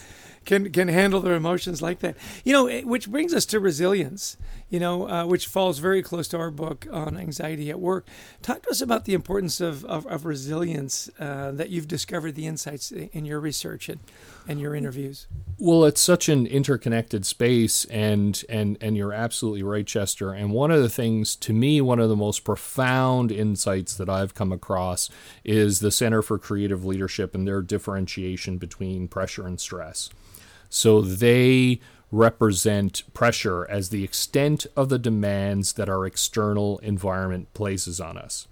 can 0.44 0.72
can 0.72 0.88
handle 0.88 1.20
their 1.20 1.34
emotions 1.34 1.82
like 1.82 2.00
that. 2.00 2.16
You 2.44 2.52
know, 2.52 2.80
which 2.82 3.10
brings 3.10 3.34
us 3.34 3.46
to 3.46 3.60
resilience. 3.60 4.36
You 4.68 4.80
know, 4.80 5.08
uh, 5.08 5.24
which 5.26 5.46
falls 5.46 5.78
very 5.78 6.02
close 6.02 6.26
to 6.28 6.38
our 6.38 6.50
book 6.50 6.88
on 6.90 7.16
anxiety 7.16 7.70
at 7.70 7.78
work. 7.78 8.08
Talk 8.42 8.62
to 8.62 8.70
us 8.70 8.80
about 8.80 9.04
the 9.04 9.14
importance 9.14 9.60
of 9.60 9.84
of, 9.84 10.06
of 10.06 10.24
resilience 10.26 11.08
uh, 11.20 11.52
that 11.52 11.70
you've 11.70 11.86
discovered 11.86 12.34
the 12.34 12.46
insights 12.46 12.90
in 12.90 13.24
your 13.24 13.38
research 13.38 13.88
and 13.88 14.00
and 14.48 14.60
your 14.60 14.74
interviews. 14.74 15.28
Well, 15.58 15.84
it's 15.84 16.00
such 16.00 16.28
an 16.28 16.46
interconnected 16.46 17.24
space, 17.24 17.84
and 17.86 18.42
and 18.48 18.76
and 18.80 18.96
you're 18.96 19.12
absolutely 19.12 19.62
right, 19.62 19.86
Chester. 19.86 20.32
And 20.32 20.50
one 20.50 20.70
of 20.70 20.82
the 20.82 20.88
things, 20.88 21.36
to 21.36 21.52
me, 21.52 21.80
one 21.80 22.00
of 22.00 22.08
the 22.08 22.16
most 22.16 22.44
profound 22.44 23.30
insights 23.32 23.94
that 23.94 24.08
I've 24.08 24.34
come 24.34 24.52
across 24.52 25.08
is 25.44 25.80
the 25.80 25.90
Center 25.90 26.22
for 26.22 26.38
Creative 26.38 26.84
Leadership 26.84 27.34
and 27.34 27.46
their 27.46 27.62
differentiation 27.62 28.58
between 28.58 29.08
pressure 29.08 29.46
and 29.46 29.60
stress. 29.60 30.10
So 30.68 31.00
they 31.00 31.80
represent 32.16 33.02
pressure 33.14 33.66
as 33.68 33.90
the 33.90 34.04
extent 34.04 34.66
of 34.76 34.88
the 34.88 34.98
demands 34.98 35.74
that 35.74 35.88
our 35.88 36.06
external 36.06 36.78
environment 36.78 37.52
places 37.54 38.00
on 38.00 38.16
us. 38.16 38.48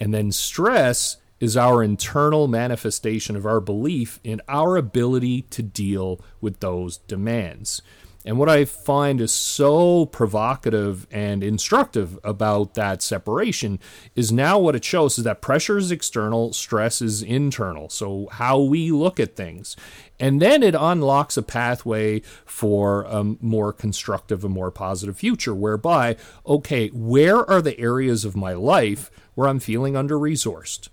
And 0.00 0.12
then 0.12 0.32
stress 0.32 1.18
is 1.40 1.56
our 1.56 1.82
internal 1.82 2.48
manifestation 2.48 3.36
of 3.36 3.44
our 3.44 3.60
belief 3.60 4.18
in 4.24 4.40
our 4.48 4.76
ability 4.76 5.42
to 5.42 5.62
deal 5.62 6.20
with 6.40 6.60
those 6.60 6.98
demands. 6.98 7.82
And 8.24 8.38
what 8.38 8.48
I 8.48 8.64
find 8.64 9.20
is 9.20 9.32
so 9.32 10.06
provocative 10.06 11.06
and 11.10 11.44
instructive 11.44 12.18
about 12.24 12.74
that 12.74 13.02
separation 13.02 13.78
is 14.16 14.32
now 14.32 14.58
what 14.58 14.74
it 14.74 14.84
shows 14.84 15.18
is 15.18 15.24
that 15.24 15.42
pressure 15.42 15.76
is 15.76 15.92
external, 15.92 16.54
stress 16.54 17.02
is 17.02 17.22
internal. 17.22 17.90
So, 17.90 18.28
how 18.32 18.60
we 18.60 18.90
look 18.90 19.20
at 19.20 19.36
things. 19.36 19.76
And 20.18 20.40
then 20.40 20.62
it 20.62 20.74
unlocks 20.74 21.36
a 21.36 21.42
pathway 21.42 22.20
for 22.46 23.02
a 23.02 23.24
more 23.24 23.72
constructive, 23.72 24.42
a 24.42 24.48
more 24.48 24.70
positive 24.70 25.18
future, 25.18 25.54
whereby, 25.54 26.16
okay, 26.46 26.88
where 26.88 27.48
are 27.50 27.60
the 27.60 27.78
areas 27.78 28.24
of 28.24 28.36
my 28.36 28.54
life 28.54 29.10
where 29.34 29.48
I'm 29.48 29.60
feeling 29.60 29.96
under 29.96 30.18
resourced? 30.18 30.88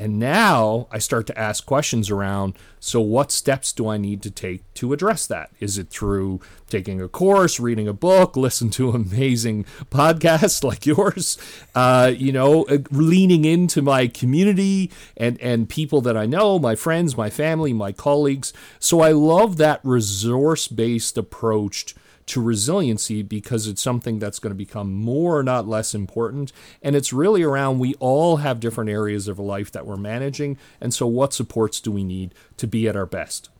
And 0.00 0.18
now 0.18 0.88
I 0.90 0.98
start 0.98 1.26
to 1.26 1.38
ask 1.38 1.66
questions 1.66 2.08
around 2.08 2.54
so, 2.82 3.02
what 3.02 3.30
steps 3.30 3.70
do 3.70 3.86
I 3.86 3.98
need 3.98 4.22
to 4.22 4.30
take 4.30 4.62
to 4.72 4.94
address 4.94 5.26
that? 5.26 5.50
Is 5.60 5.76
it 5.76 5.90
through 5.90 6.40
taking 6.70 7.02
a 7.02 7.08
course, 7.08 7.60
reading 7.60 7.86
a 7.86 7.92
book, 7.92 8.34
listen 8.34 8.70
to 8.70 8.88
amazing 8.92 9.66
podcasts 9.90 10.64
like 10.64 10.86
yours, 10.86 11.36
uh, 11.74 12.12
you 12.16 12.32
know, 12.32 12.64
uh, 12.64 12.78
leaning 12.90 13.44
into 13.44 13.82
my 13.82 14.06
community 14.06 14.90
and, 15.18 15.38
and 15.42 15.68
people 15.68 16.00
that 16.00 16.16
I 16.16 16.24
know, 16.24 16.58
my 16.58 16.76
friends, 16.76 17.14
my 17.14 17.28
family, 17.28 17.74
my 17.74 17.92
colleagues? 17.92 18.54
So, 18.78 19.00
I 19.00 19.12
love 19.12 19.58
that 19.58 19.80
resource 19.82 20.66
based 20.66 21.18
approach 21.18 21.94
to 22.30 22.42
resiliency 22.42 23.22
because 23.22 23.66
it's 23.66 23.82
something 23.82 24.18
that's 24.18 24.38
going 24.38 24.50
to 24.50 24.56
become 24.56 24.92
more, 24.92 25.42
not 25.42 25.68
less 25.68 25.94
important. 25.94 26.52
And 26.82 26.96
it's 26.96 27.12
really 27.12 27.42
around 27.42 27.78
we 27.78 27.94
all 27.94 28.38
have 28.38 28.60
different 28.60 28.90
areas 28.90 29.28
of 29.28 29.38
life 29.38 29.70
that 29.72 29.86
we're 29.86 29.96
managing. 29.96 30.56
And 30.80 30.94
so, 30.94 31.06
what 31.06 31.32
supports 31.32 31.80
do 31.80 31.90
we 31.90 32.04
need 32.04 32.34
to 32.56 32.66
be 32.66 32.88
at 32.88 32.96
our 32.96 33.06
best? 33.06 33.50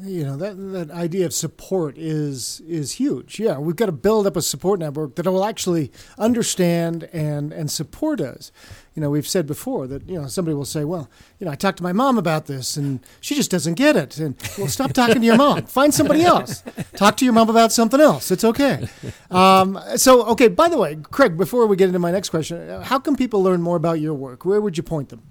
You 0.00 0.24
know 0.24 0.36
that 0.38 0.54
that 0.72 0.90
idea 0.90 1.26
of 1.26 1.34
support 1.34 1.98
is 1.98 2.62
is 2.66 2.92
huge. 2.92 3.38
Yeah, 3.38 3.58
we've 3.58 3.76
got 3.76 3.86
to 3.86 3.92
build 3.92 4.26
up 4.26 4.36
a 4.36 4.42
support 4.42 4.80
network 4.80 5.16
that 5.16 5.26
will 5.26 5.44
actually 5.44 5.92
understand 6.18 7.04
and 7.12 7.52
and 7.52 7.70
support 7.70 8.20
us. 8.20 8.50
You 8.94 9.02
know, 9.02 9.10
we've 9.10 9.28
said 9.28 9.46
before 9.46 9.86
that 9.88 10.08
you 10.08 10.18
know 10.20 10.26
somebody 10.28 10.54
will 10.54 10.64
say, 10.64 10.84
"Well, 10.84 11.10
you 11.38 11.44
know, 11.44 11.52
I 11.52 11.56
talked 11.56 11.76
to 11.78 11.82
my 11.82 11.92
mom 11.92 12.16
about 12.16 12.46
this, 12.46 12.76
and 12.78 13.00
she 13.20 13.34
just 13.34 13.50
doesn't 13.50 13.74
get 13.74 13.94
it." 13.96 14.18
And 14.18 14.34
well, 14.56 14.68
stop 14.68 14.94
talking 14.94 15.20
to 15.20 15.26
your 15.26 15.36
mom. 15.36 15.62
Find 15.66 15.92
somebody 15.92 16.22
else. 16.22 16.62
Talk 16.96 17.18
to 17.18 17.26
your 17.26 17.34
mom 17.34 17.50
about 17.50 17.70
something 17.70 18.00
else. 18.00 18.30
It's 18.30 18.44
okay. 18.44 18.88
Um, 19.30 19.78
so, 19.96 20.24
okay. 20.26 20.48
By 20.48 20.68
the 20.68 20.78
way, 20.78 20.96
Craig, 21.02 21.36
before 21.36 21.66
we 21.66 21.76
get 21.76 21.88
into 21.88 21.98
my 21.98 22.10
next 22.10 22.30
question, 22.30 22.82
how 22.82 22.98
can 22.98 23.14
people 23.14 23.42
learn 23.42 23.60
more 23.60 23.76
about 23.76 24.00
your 24.00 24.14
work? 24.14 24.44
Where 24.46 24.60
would 24.60 24.76
you 24.78 24.82
point 24.82 25.10
them? 25.10 25.22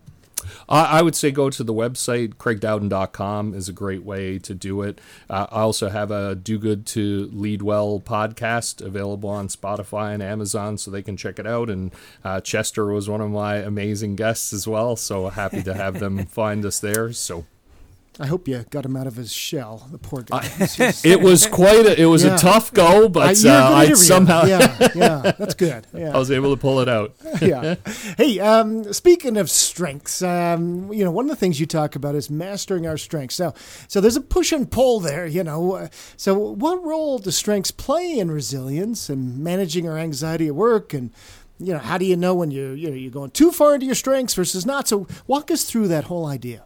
I 0.73 1.01
would 1.01 1.15
say 1.15 1.31
go 1.31 1.49
to 1.49 1.63
the 1.63 1.73
website. 1.73 2.35
CraigDowden.com 2.35 3.53
is 3.53 3.67
a 3.67 3.73
great 3.73 4.03
way 4.03 4.39
to 4.39 4.53
do 4.53 4.81
it. 4.81 4.99
Uh, 5.29 5.47
I 5.51 5.61
also 5.61 5.89
have 5.89 6.11
a 6.11 6.35
Do 6.35 6.57
Good 6.57 6.85
to 6.87 7.29
Lead 7.33 7.61
Well 7.61 7.99
podcast 7.99 8.81
available 8.81 9.29
on 9.29 9.49
Spotify 9.49 10.13
and 10.13 10.23
Amazon, 10.23 10.77
so 10.77 10.89
they 10.89 11.01
can 11.01 11.17
check 11.17 11.39
it 11.39 11.47
out. 11.47 11.69
And 11.69 11.91
uh, 12.23 12.39
Chester 12.41 12.85
was 12.85 13.09
one 13.09 13.21
of 13.21 13.31
my 13.31 13.55
amazing 13.57 14.15
guests 14.15 14.53
as 14.53 14.67
well, 14.67 14.95
so 14.95 15.29
happy 15.29 15.61
to 15.63 15.73
have 15.73 15.99
them 15.99 16.25
find 16.25 16.65
us 16.65 16.79
there. 16.79 17.11
So 17.11 17.45
I 18.19 18.27
hope 18.27 18.45
you 18.47 18.65
got 18.69 18.85
him 18.85 18.97
out 18.97 19.07
of 19.07 19.15
his 19.15 19.31
shell, 19.31 19.87
the 19.89 19.97
poor 19.97 20.23
guy. 20.23 20.41
it 21.03 21.21
was 21.21 21.47
quite 21.51 21.85
a, 21.85 21.99
it 21.99 22.05
was 22.05 22.25
yeah. 22.25 22.35
a 22.35 22.37
tough 22.37 22.73
go, 22.73 23.07
but 23.07 23.43
uh, 23.45 23.73
I 23.73 23.93
somehow 23.93 24.45
yeah, 24.45 24.89
yeah, 24.95 25.31
that's 25.37 25.53
good. 25.53 25.87
Yeah. 25.93 26.13
I 26.13 26.17
was 26.17 26.29
able 26.29 26.53
to 26.53 26.59
pull 26.59 26.81
it 26.81 26.89
out. 26.89 27.15
yeah. 27.41 27.75
Hey, 28.17 28.39
um, 28.39 28.91
speaking 28.91 29.37
of 29.37 29.49
strengths, 29.49 30.21
um, 30.21 30.91
you 30.91 31.05
know, 31.05 31.11
one 31.11 31.25
of 31.25 31.29
the 31.29 31.37
things 31.37 31.61
you 31.61 31.65
talk 31.65 31.95
about 31.95 32.15
is 32.15 32.29
mastering 32.29 32.85
our 32.85 32.97
strengths. 32.97 33.35
So, 33.35 33.53
so 33.87 34.01
there's 34.01 34.17
a 34.17 34.21
push 34.21 34.51
and 34.51 34.69
pull 34.69 34.99
there, 34.99 35.25
you 35.25 35.43
know. 35.43 35.73
Uh, 35.73 35.87
so, 36.17 36.37
what 36.37 36.83
role 36.83 37.17
do 37.17 37.31
strengths 37.31 37.71
play 37.71 38.19
in 38.19 38.29
resilience 38.29 39.09
and 39.09 39.39
managing 39.39 39.87
our 39.87 39.97
anxiety 39.97 40.47
at 40.47 40.55
work 40.55 40.93
and 40.93 41.11
you 41.59 41.73
know, 41.73 41.79
how 41.79 41.97
do 41.97 42.05
you 42.05 42.17
know 42.17 42.33
when 42.33 42.49
you 42.51 42.71
you 42.71 42.89
know 42.89 42.95
you're 42.95 43.11
going 43.11 43.31
too 43.31 43.51
far 43.51 43.75
into 43.75 43.85
your 43.85 43.95
strengths 43.95 44.33
versus 44.33 44.65
not? 44.65 44.87
So 44.87 45.07
walk 45.27 45.51
us 45.51 45.63
through 45.63 45.87
that 45.89 46.05
whole 46.05 46.25
idea. 46.25 46.63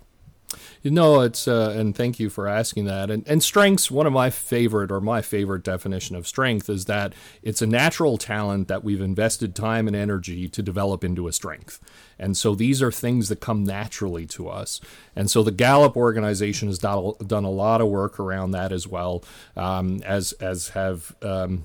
Know, 0.91 1.21
it's 1.21 1.47
uh, 1.47 1.73
and 1.75 1.95
thank 1.95 2.19
you 2.19 2.29
for 2.29 2.47
asking 2.47 2.85
that. 2.85 3.09
And 3.09 3.27
and 3.27 3.41
strengths, 3.41 3.89
one 3.89 4.05
of 4.05 4.13
my 4.13 4.29
favorite 4.29 4.91
or 4.91 5.01
my 5.01 5.21
favorite 5.21 5.63
definition 5.63 6.15
of 6.15 6.27
strength 6.27 6.69
is 6.69 6.85
that 6.85 7.13
it's 7.41 7.61
a 7.63 7.67
natural 7.67 8.19
talent 8.19 8.67
that 8.67 8.83
we've 8.83 9.01
invested 9.01 9.55
time 9.55 9.87
and 9.87 9.95
energy 9.95 10.47
to 10.47 10.61
develop 10.61 11.03
into 11.03 11.27
a 11.27 11.33
strength. 11.33 11.79
And 12.17 12.37
so 12.37 12.55
these 12.55 12.81
are 12.81 12.91
things 12.91 13.29
that 13.29 13.41
come 13.41 13.63
naturally 13.63 14.25
to 14.27 14.47
us. 14.47 14.79
And 15.15 15.29
so 15.29 15.43
the 15.43 15.51
Gallup 15.51 15.97
organization 15.97 16.67
has 16.69 16.77
done 16.77 17.43
a 17.43 17.49
lot 17.49 17.81
of 17.81 17.87
work 17.87 18.19
around 18.19 18.51
that 18.51 18.71
as 18.71 18.87
well, 18.87 19.23
um, 19.57 20.01
as 20.03 20.33
as 20.33 20.69
have 20.69 21.15
um, 21.21 21.63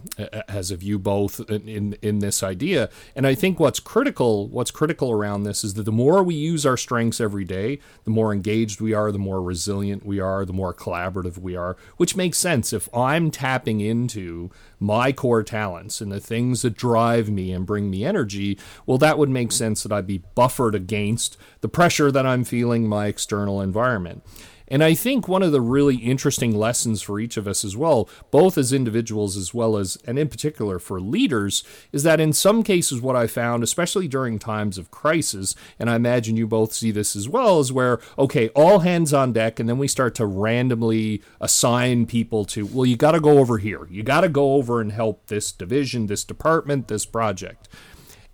as 0.49 0.71
have 0.71 0.83
you 0.83 0.99
both 0.99 1.41
in 1.51 1.95
in 2.01 2.21
this 2.21 2.43
idea. 2.43 2.89
And 3.15 3.27
I 3.27 3.35
think 3.35 3.61
what's 3.61 3.81
critical 3.81 4.49
what's 4.49 4.71
critical 4.71 5.13
around 5.13 5.45
this 5.45 5.63
is 5.63 5.75
that 5.75 5.85
the 5.85 5.93
more 5.93 6.23
we 6.23 6.35
use 6.35 6.65
our 6.65 6.77
strengths 6.77 7.21
every 7.21 7.45
day, 7.45 7.79
the 8.05 8.11
more 8.11 8.33
engaged 8.33 8.81
we 8.81 8.95
are, 9.11 9.13
the 9.13 9.19
more 9.19 9.43
resilient 9.43 10.07
we 10.07 10.21
are, 10.21 10.45
the 10.45 10.53
more 10.53 10.73
collaborative 10.73 11.39
we 11.39 11.57
are. 11.57 11.77
Which 11.97 12.17
makes 12.17 12.39
sense 12.39 12.73
if 12.73 12.89
I'm 12.95 13.31
tapping 13.31 13.81
into 13.81 14.51
my 14.79 15.13
core 15.13 15.43
talents 15.43 16.01
and 16.01 16.11
the 16.11 16.21
things 16.21 16.63
that 16.63 16.77
drive 16.77 17.29
me 17.29 17.53
and 17.53 17.67
bring 17.67 17.91
me 17.91 18.05
energy, 18.05 18.59
well, 18.87 18.99
that 18.99 19.19
would 19.19 19.29
make 19.29 19.53
sense 19.53 19.83
that 19.83 19.93
I'd 19.93 20.07
be 20.07 20.23
buffered 20.35 20.75
against 20.75 21.37
the 21.61 21.69
pressure 21.69 22.11
that 22.11 22.27
I'm 22.27 22.45
feeling 22.45 22.89
my 22.89 23.07
external 23.07 23.61
environment. 23.61 24.23
And 24.71 24.85
I 24.85 24.95
think 24.95 25.27
one 25.27 25.43
of 25.43 25.51
the 25.51 25.61
really 25.61 25.97
interesting 25.97 26.57
lessons 26.57 27.03
for 27.03 27.19
each 27.19 27.37
of 27.37 27.49
us 27.49 27.65
as 27.65 27.77
well, 27.77 28.09
both 28.31 28.57
as 28.57 28.73
individuals 28.73 29.37
as 29.37 29.53
well 29.53 29.77
as, 29.77 29.99
and 30.07 30.17
in 30.19 30.29
particular 30.29 30.79
for 30.79 31.01
leaders, 31.01 31.65
is 31.91 32.05
that 32.05 32.21
in 32.21 32.33
some 32.33 32.63
cases, 32.63 33.01
what 33.01 33.17
I 33.17 33.27
found, 33.27 33.65
especially 33.65 34.07
during 34.07 34.39
times 34.39 34.79
of 34.79 34.93
crisis, 34.93 35.57
and 35.79 35.91
I 35.91 35.97
imagine 35.97 36.37
you 36.37 36.47
both 36.47 36.73
see 36.73 36.93
this 36.93 37.17
as 37.17 37.29
well, 37.29 37.59
is 37.59 37.73
where, 37.73 37.99
okay, 38.17 38.49
all 38.51 38.79
hands 38.79 39.13
on 39.13 39.33
deck, 39.33 39.59
and 39.59 39.69
then 39.69 39.79
we 39.79 39.89
start 39.89 40.15
to 40.17 40.27
randomly 40.27 41.21
assign 41.41 42.07
people 42.07 42.45
to, 42.45 42.65
well, 42.65 42.87
you 42.87 42.97
got 42.97 43.13
to 43.13 43.21
go 43.21 43.39
over 43.39 43.59
here. 43.59 43.89
You 43.91 44.05
got 44.05 44.21
to 44.21 44.29
go 44.29 44.55
over 44.55 44.81
and 44.81 44.93
help 44.93 45.27
this 45.27 45.51
division, 45.51 46.07
this 46.07 46.23
department, 46.23 46.87
this 46.87 47.05
project. 47.05 47.69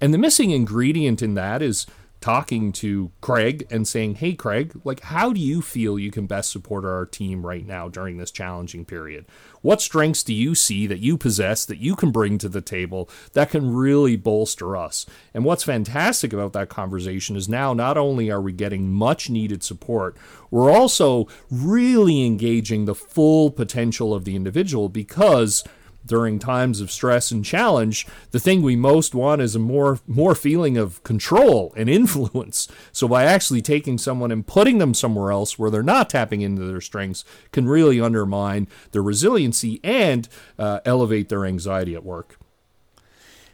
And 0.03 0.13
the 0.13 0.19
missing 0.19 0.51
ingredient 0.51 1.23
in 1.23 1.33
that 1.35 1.63
is 1.63 1.87
talking 2.21 2.73
to 2.73 3.11
Craig 3.21 3.67
and 3.71 3.87
saying, 3.87 4.17
"Hey 4.17 4.35
Craig, 4.35 4.73
like 4.85 5.01
how 5.01 5.33
do 5.33 5.41
you 5.41 5.63
feel 5.63 5.99
you 5.99 6.11
can 6.11 6.27
best 6.27 6.51
support 6.51 6.85
our 6.85 7.07
team 7.07 7.47
right 7.47 7.67
now 7.67 7.89
during 7.89 8.17
this 8.17 8.31
challenging 8.31 8.85
period? 8.85 9.27
What 9.63 9.81
strengths 9.81 10.23
do 10.23 10.35
you 10.35 10.55
see 10.55 10.87
that 10.87 11.01
you 11.01 11.17
possess 11.17 11.65
that 11.65 11.79
you 11.79 11.95
can 11.95 12.11
bring 12.11 12.39
to 12.39 12.49
the 12.49 12.61
table 12.61 13.09
that 13.35 13.51
can 13.51 13.75
really 13.75 14.17
bolster 14.17 14.77
us?" 14.77 15.07
And 15.35 15.45
what's 15.45 15.65
fantastic 15.65 16.33
about 16.33 16.53
that 16.55 16.69
conversation 16.69 17.37
is 17.37 17.49
now 17.49 17.75
not 17.75 17.97
only 17.97 18.31
are 18.31 18.41
we 18.41 18.53
getting 18.53 18.93
much 18.93 19.31
needed 19.31 19.63
support, 19.63 20.17
we're 20.51 20.71
also 20.71 21.29
really 21.51 22.25
engaging 22.25 22.85
the 22.85 22.95
full 22.95 23.51
potential 23.51 24.15
of 24.15 24.25
the 24.25 24.37
individual 24.37 24.89
because 24.89 25.65
during 26.07 26.39
times 26.39 26.81
of 26.81 26.91
stress 26.91 27.31
and 27.31 27.45
challenge, 27.45 28.07
the 28.31 28.41
thing 28.41 28.63
we 28.63 28.77
most 28.77 29.15
want 29.15 29.43
is 29.43 29.55
a 29.55 29.59
more 29.59 30.01
more 30.07 30.35
feeling 30.35 30.77
of 30.77 31.03
control 31.03 31.73
and 31.77 31.89
influence. 31.91 32.69
So 32.93 33.09
by 33.09 33.25
actually 33.25 33.63
taking 33.63 33.99
someone 33.99 34.31
and 34.31 34.47
putting 34.47 34.79
them 34.79 34.95
somewhere 34.95 35.31
else 35.31 35.59
where 35.59 35.71
they're 35.71 35.83
not 35.83 36.11
tapping 36.11 36.41
into 36.41 36.65
their 36.65 36.81
strengths 36.81 37.25
can 37.53 37.69
really 37.69 38.01
undermine 38.01 38.69
their 38.93 39.03
resiliency 39.03 39.81
and 39.83 40.29
uh, 40.59 40.81
elevate 40.85 41.29
their 41.29 41.45
anxiety 41.45 41.95
at 41.95 42.05
work. 42.05 42.39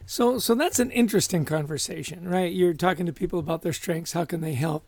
So 0.06 0.38
so 0.38 0.54
that's 0.54 0.78
an 0.78 0.90
interesting 0.90 1.44
conversation, 1.44 2.28
right? 2.28 2.52
You're 2.52 2.74
talking 2.74 3.06
to 3.06 3.12
people 3.12 3.38
about 3.38 3.62
their 3.62 3.72
strengths, 3.72 4.12
how 4.12 4.24
can 4.24 4.40
they 4.40 4.54
help? 4.54 4.86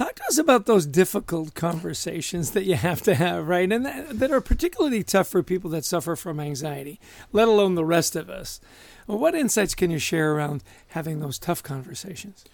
Talk 0.00 0.14
to 0.14 0.24
us 0.30 0.38
about 0.38 0.64
those 0.64 0.86
difficult 0.86 1.52
conversations 1.52 2.52
that 2.52 2.64
you 2.64 2.74
have 2.74 3.02
to 3.02 3.14
have, 3.14 3.46
right? 3.46 3.70
And 3.70 3.84
that, 3.84 4.18
that, 4.18 4.30
are 4.30 4.40
particularly 4.40 5.02
tough 5.02 5.28
for 5.28 5.42
people 5.42 5.68
that 5.72 5.84
suffer 5.84 6.16
from 6.16 6.40
anxiety, 6.40 6.98
let 7.32 7.48
alone 7.48 7.74
the 7.74 7.84
rest 7.84 8.16
of 8.16 8.30
us. 8.30 8.62
Well, 9.06 9.18
what 9.18 9.34
insights 9.34 9.74
can 9.74 9.90
you 9.90 9.98
share 9.98 10.32
around 10.32 10.64
having 10.88 11.20
those 11.20 11.38
tough 11.38 11.62
conversations? 11.62 12.46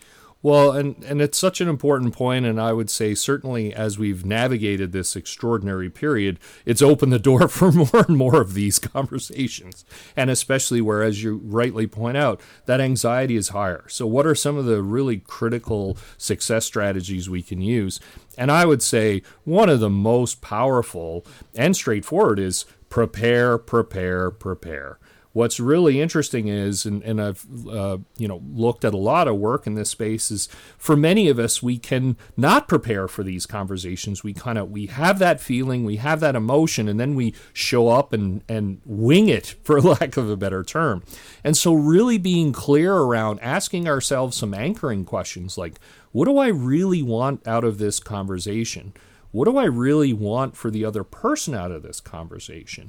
Well, 0.47 0.71
and, 0.71 1.03
and 1.03 1.21
it's 1.21 1.38
such 1.38 1.61
an 1.61 1.69
important 1.69 2.15
point, 2.15 2.47
and 2.47 2.61
I 2.61 2.73
would 2.73 2.88
say 2.88 3.17
certainly 3.17 3.75
as 3.75 3.99
we've 3.99 4.25
navigated 4.25 4.93
this 4.93 5.17
extraordinary 5.17 5.91
period, 5.91 6.38
it's 6.65 6.81
opened 6.81 7.12
the 7.12 7.19
door 7.19 7.49
for 7.49 7.73
more 7.73 8.05
and 8.07 8.17
more 8.17 8.41
of 8.41 8.55
these 8.55 8.79
conversations. 8.79 9.85
And 10.17 10.31
especially 10.31 10.81
where, 10.81 11.03
as 11.03 11.21
you 11.21 11.41
rightly 11.43 11.88
point 11.88 12.17
out, 12.17 12.41
that 12.67 12.81
anxiety 12.81 13.35
is 13.35 13.49
higher. 13.49 13.87
So, 13.88 14.07
what 14.07 14.25
are 14.25 14.37
some 14.37 14.57
of 14.57 14.67
the 14.67 14.85
really 14.85 15.17
critical 15.17 15.99
success 16.17 16.65
strategies 16.65 17.29
we 17.29 17.43
can 17.43 17.61
use? 17.61 17.99
And 18.38 18.53
I 18.53 18.67
would 18.67 18.85
say 18.85 19.23
one 19.43 19.69
of 19.69 19.81
the 19.81 19.91
most 19.91 20.43
powerful 20.43 21.26
and 21.57 21.75
straightforward 21.75 22.38
is 22.38 22.67
prepare, 22.88 23.59
prepare, 23.59 24.31
prepare. 24.31 25.00
What's 25.37 25.61
really 25.61 26.00
interesting 26.00 26.49
is, 26.49 26.87
and, 26.87 27.02
and 27.02 27.21
I've 27.21 27.45
uh, 27.69 27.99
you 28.16 28.26
know 28.26 28.40
looked 28.55 28.87
at 28.87 28.95
a 28.95 28.97
lot 28.97 29.28
of 29.28 29.37
work 29.37 29.66
in 29.66 29.75
this 29.75 29.90
space, 29.90 30.31
is 30.31 30.49
for 30.78 30.97
many 30.97 31.28
of 31.28 31.38
us 31.38 31.62
we 31.62 31.76
can 31.76 32.16
not 32.38 32.69
prepare 32.69 33.07
for 33.07 33.23
these 33.23 33.45
conversations. 33.45 34.25
We 34.25 34.33
kind 34.33 34.57
of 34.57 34.71
we 34.71 34.87
have 34.87 35.19
that 35.19 35.38
feeling, 35.38 35.85
we 35.85 35.97
have 35.97 36.21
that 36.21 36.37
emotion, 36.37 36.88
and 36.88 36.99
then 36.99 37.14
we 37.14 37.35
show 37.52 37.88
up 37.88 38.14
and 38.14 38.45
and 38.49 38.81
wing 38.87 39.28
it, 39.28 39.57
for 39.62 39.78
lack 39.78 40.16
of 40.16 40.31
a 40.31 40.38
better 40.38 40.64
term. 40.64 41.02
And 41.45 41.55
so, 41.55 41.75
really 41.75 42.16
being 42.16 42.55
clear 42.55 42.95
around 42.95 43.38
asking 43.40 43.87
ourselves 43.87 44.38
some 44.38 44.55
anchoring 44.55 45.05
questions 45.05 45.59
like, 45.59 45.78
what 46.12 46.25
do 46.25 46.38
I 46.38 46.47
really 46.47 47.02
want 47.02 47.47
out 47.47 47.62
of 47.62 47.76
this 47.76 48.00
conversation? 48.00 48.95
What 49.33 49.45
do 49.45 49.59
I 49.59 49.64
really 49.64 50.14
want 50.14 50.57
for 50.57 50.71
the 50.71 50.87
other 50.87 51.05
person 51.05 51.55
out 51.55 51.71
of 51.71 51.83
this 51.83 52.00
conversation? 52.00 52.88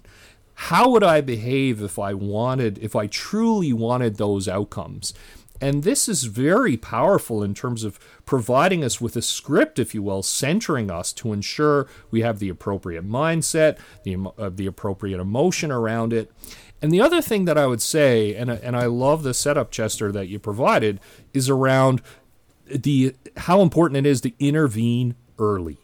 How 0.62 0.90
would 0.90 1.04
I 1.04 1.22
behave 1.22 1.84
if 1.84 2.00
I 2.00 2.16
wanted, 2.16 2.80
if 2.80 2.96
I 2.96 3.06
truly 3.06 3.72
wanted 3.72 4.16
those 4.16 4.48
outcomes? 4.48 5.14
And 5.62 5.84
this 5.84 6.10
is 6.10 6.24
very 6.24 6.76
powerful 6.78 7.44
in 7.44 7.54
terms 7.54 7.84
of 7.84 8.00
providing 8.26 8.84
us 8.84 9.00
with 9.00 9.16
a 9.16 9.22
script, 9.22 9.78
if 9.78 9.94
you 9.94 10.02
will, 10.02 10.24
centering 10.24 10.90
us 10.90 11.14
to 11.14 11.32
ensure 11.32 11.88
we 12.10 12.22
have 12.22 12.40
the 12.40 12.50
appropriate 12.50 13.08
mindset, 13.08 13.78
the, 14.02 14.18
uh, 14.36 14.50
the 14.50 14.66
appropriate 14.66 15.20
emotion 15.20 15.72
around 15.72 16.12
it. 16.12 16.32
And 16.82 16.92
the 16.92 17.02
other 17.02 17.22
thing 17.22 17.46
that 17.46 17.58
I 17.58 17.68
would 17.68 17.82
say, 17.82 18.36
and, 18.36 18.50
and 18.50 18.76
I 18.76 18.88
love 18.88 19.22
the 19.22 19.36
setup, 19.36 19.70
Chester, 19.70 20.12
that 20.12 20.28
you 20.28 20.40
provided, 20.40 21.00
is 21.36 21.50
around 21.50 22.02
the 22.66 23.16
how 23.38 23.62
important 23.62 24.06
it 24.06 24.10
is 24.10 24.22
to 24.22 24.34
intervene 24.40 25.16
early 25.38 25.78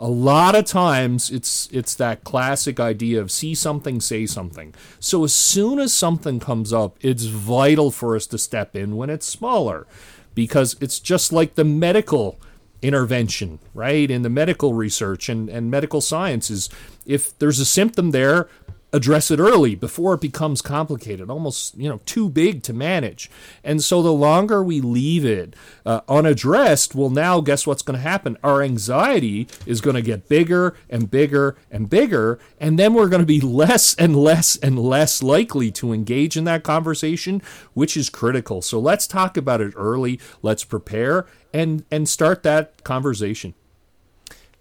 a 0.00 0.08
lot 0.08 0.54
of 0.54 0.64
times 0.64 1.30
it's 1.30 1.68
it's 1.72 1.94
that 1.96 2.24
classic 2.24 2.78
idea 2.78 3.20
of 3.20 3.30
see 3.30 3.54
something 3.54 4.00
say 4.00 4.26
something. 4.26 4.74
So 5.00 5.24
as 5.24 5.34
soon 5.34 5.78
as 5.78 5.92
something 5.92 6.38
comes 6.40 6.72
up 6.72 6.96
it's 7.00 7.24
vital 7.24 7.90
for 7.90 8.14
us 8.14 8.26
to 8.28 8.38
step 8.38 8.76
in 8.76 8.96
when 8.96 9.10
it's 9.10 9.26
smaller 9.26 9.86
because 10.34 10.76
it's 10.80 11.00
just 11.00 11.32
like 11.32 11.54
the 11.54 11.64
medical 11.64 12.38
intervention 12.80 13.58
right? 13.74 14.10
In 14.10 14.22
the 14.22 14.30
medical 14.30 14.72
research 14.72 15.28
and, 15.28 15.48
and 15.48 15.70
medical 15.70 16.00
sciences 16.00 16.68
if 17.04 17.36
there's 17.38 17.58
a 17.58 17.64
symptom 17.64 18.12
there 18.12 18.48
address 18.92 19.30
it 19.30 19.38
early 19.38 19.74
before 19.74 20.14
it 20.14 20.20
becomes 20.20 20.62
complicated, 20.62 21.28
almost 21.30 21.76
you 21.76 21.88
know 21.88 22.00
too 22.06 22.28
big 22.28 22.62
to 22.64 22.72
manage. 22.72 23.30
And 23.62 23.82
so 23.82 24.02
the 24.02 24.12
longer 24.12 24.62
we 24.62 24.80
leave 24.80 25.24
it 25.24 25.54
uh, 25.84 26.00
unaddressed, 26.08 26.94
well, 26.94 27.10
now 27.10 27.40
guess 27.40 27.66
what's 27.66 27.82
going 27.82 27.98
to 27.98 28.02
happen? 28.02 28.36
Our 28.42 28.62
anxiety 28.62 29.48
is 29.66 29.80
going 29.80 29.96
to 29.96 30.02
get 30.02 30.28
bigger 30.28 30.74
and 30.88 31.10
bigger 31.10 31.56
and 31.70 31.90
bigger, 31.90 32.38
and 32.58 32.78
then 32.78 32.94
we're 32.94 33.08
going 33.08 33.22
to 33.22 33.26
be 33.26 33.40
less 33.40 33.94
and 33.94 34.16
less 34.16 34.56
and 34.56 34.78
less 34.78 35.22
likely 35.22 35.70
to 35.72 35.92
engage 35.92 36.36
in 36.36 36.44
that 36.44 36.62
conversation, 36.62 37.42
which 37.74 37.96
is 37.96 38.10
critical. 38.10 38.62
So 38.62 38.78
let's 38.78 39.06
talk 39.06 39.36
about 39.36 39.60
it 39.60 39.74
early. 39.76 40.20
Let's 40.42 40.64
prepare 40.64 41.26
and 41.52 41.84
and 41.90 42.08
start 42.08 42.42
that 42.42 42.84
conversation. 42.84 43.54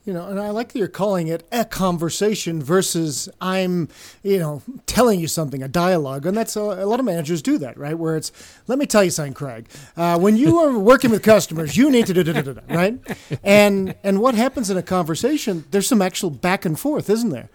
You 0.07 0.13
know, 0.13 0.25
and 0.29 0.39
I 0.39 0.51
like 0.51 0.69
that 0.69 0.79
you're 0.79 0.87
calling 0.87 1.27
it 1.27 1.45
a 1.51 1.65
conversation 1.65 2.63
versus 2.63 3.27
I'm, 3.41 3.89
you 4.23 4.39
know, 4.39 4.61
telling 4.85 5.19
you 5.19 5.27
something, 5.27 5.61
a 5.61 5.67
dialogue. 5.67 6.25
And 6.25 6.37
that's 6.37 6.55
a, 6.55 6.61
a 6.61 6.85
lot 6.85 7.01
of 7.01 7.05
managers 7.05 7.41
do 7.41 7.57
that, 7.57 7.77
right? 7.77 7.99
Where 7.99 8.15
it's, 8.15 8.31
let 8.67 8.79
me 8.79 8.85
tell 8.85 9.03
you 9.03 9.09
something, 9.09 9.33
Craig. 9.33 9.67
Uh, 9.97 10.17
when 10.17 10.37
you 10.37 10.59
are 10.59 10.79
working 10.79 11.11
with 11.11 11.23
customers, 11.23 11.75
you 11.75 11.91
need 11.91 12.05
to 12.05 12.13
do, 12.13 12.23
da, 12.23 12.41
da, 12.41 12.53
da, 12.53 12.61
right? 12.69 12.97
And 13.43 13.95
and 14.01 14.21
what 14.21 14.33
happens 14.33 14.69
in 14.69 14.77
a 14.77 14.81
conversation? 14.81 15.65
There's 15.71 15.87
some 15.87 16.01
actual 16.01 16.29
back 16.29 16.63
and 16.63 16.79
forth, 16.79 17.09
isn't 17.09 17.31
there? 17.31 17.49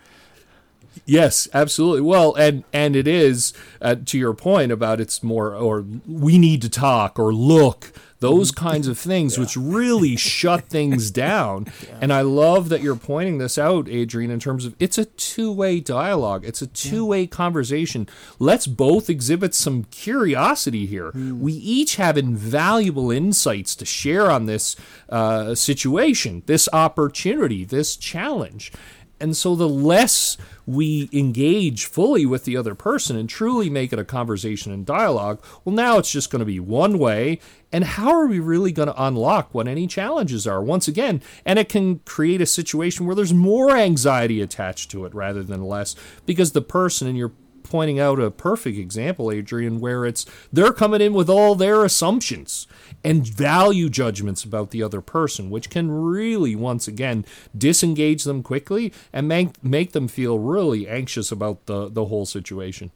Yes, 1.05 1.49
absolutely. 1.53 2.03
Well, 2.03 2.35
and 2.35 2.65
and 2.73 2.95
it 2.95 3.09
is 3.09 3.53
uh, 3.81 3.97
to 4.07 4.19
your 4.19 4.35
point 4.35 4.71
about 4.71 5.01
it's 5.01 5.23
more 5.23 5.55
or 5.55 5.85
we 6.07 6.39
need 6.39 6.63
to 6.63 6.69
talk 6.69 7.19
or 7.19 7.33
look 7.33 7.93
those 8.23 8.53
mm-hmm. 8.53 8.69
kinds 8.69 8.87
of 8.87 8.97
things, 8.97 9.37
yeah. 9.37 9.43
which 9.43 9.57
really 9.57 10.17
shut 10.33 10.65
things 10.67 11.11
down. 11.11 11.67
Yeah. 11.87 11.99
And 12.01 12.13
I 12.13 12.23
love 12.23 12.71
that 12.71 12.81
you're 12.81 12.97
pointing 12.97 13.39
this 13.39 13.59
out, 13.59 13.89
Adrian, 13.89 14.31
in 14.31 14.41
terms 14.41 14.65
of 14.65 14.75
it's 14.79 14.97
a 14.97 15.05
two 15.05 15.53
way 15.53 15.81
dialogue, 15.81 16.45
it's 16.47 16.63
a 16.63 16.67
two 16.67 17.05
way 17.05 17.23
yeah. 17.23 17.27
conversation. 17.27 18.09
Let's 18.39 18.67
both 18.67 19.11
exhibit 19.11 19.55
some 19.55 19.85
curiosity 19.85 20.87
here. 20.87 21.11
Mm. 21.11 21.41
We 21.41 21.53
each 21.53 21.97
have 21.97 22.17
invaluable 22.17 23.11
insights 23.11 23.75
to 23.77 23.85
share 23.85 24.31
on 24.31 24.47
this 24.47 24.77
uh, 25.11 25.55
situation, 25.55 26.45
this 26.47 26.69
opportunity, 26.73 27.65
this 27.65 27.97
challenge. 27.97 28.73
And 29.23 29.37
so 29.37 29.55
the 29.55 29.69
less 29.69 30.37
we 30.67 31.09
engage 31.13 31.87
fully 31.87 32.27
with 32.27 32.45
the 32.45 32.57
other 32.57 32.75
person 32.75 33.17
and 33.17 33.29
truly 33.29 33.71
make 33.71 33.93
it 33.93 33.99
a 34.01 34.05
conversation 34.05 34.73
and 34.73 34.85
dialogue, 34.85 35.43
well, 35.65 35.75
now 35.75 35.99
it's 35.99 36.11
just 36.11 36.31
going 36.31 36.41
to 36.41 36.45
be 36.45 36.59
one 36.59 36.99
way. 36.99 37.39
And 37.71 37.85
how 37.85 38.11
are 38.11 38.27
we 38.27 38.41
really 38.41 38.73
going 38.73 38.89
to 38.89 39.03
unlock 39.03 39.55
what 39.55 39.69
any 39.69 39.87
challenges 39.87 40.47
are? 40.47 40.61
Once 40.61 40.89
again, 40.89 41.23
and 41.47 41.59
it 41.59 41.69
can 41.69 42.01
create 42.01 42.41
a 42.41 42.47
situation 42.47 43.07
where 43.07 43.15
there's 43.15 43.33
more 43.33 43.77
anxiety 43.77 44.43
attached 44.43 44.91
to 44.91 45.07
it 45.07 45.15
rather 45.15 45.45
than 45.45 45.63
less 45.63 45.95
because 46.27 46.51
the 46.51 46.61
person, 46.61 47.07
and 47.07 47.17
you're 47.17 47.33
pointing 47.73 47.99
out 47.99 48.21
a 48.21 48.31
perfect 48.31 48.77
example, 48.77 49.33
Adrian, 49.33 49.81
where 49.81 50.05
it's 50.05 50.27
they're 50.53 50.75
coming 50.75 51.01
in 51.01 51.15
with 51.15 51.31
all 51.31 51.55
their 51.55 51.87
assumptions 51.87 52.67
and 53.03 53.27
value 53.27 53.89
judgments 53.89 54.45
about 54.45 54.73
the 54.73 54.83
other 54.83 55.01
person, 55.01 55.49
which 55.49 55.71
can 55.71 55.91
really, 55.91 56.55
once 56.55 56.87
again, 56.87 57.25
disengage 57.57 58.25
them 58.25 58.43
quickly 58.43 58.93
and 59.11 59.27
make, 59.27 59.65
make 59.65 59.93
them 59.93 60.07
feel 60.07 60.39
really 60.39 60.87
anxious 60.87 61.33
about 61.33 61.65
the, 61.65 61.89
the 61.89 62.05
whole 62.05 62.27
situation. 62.27 62.91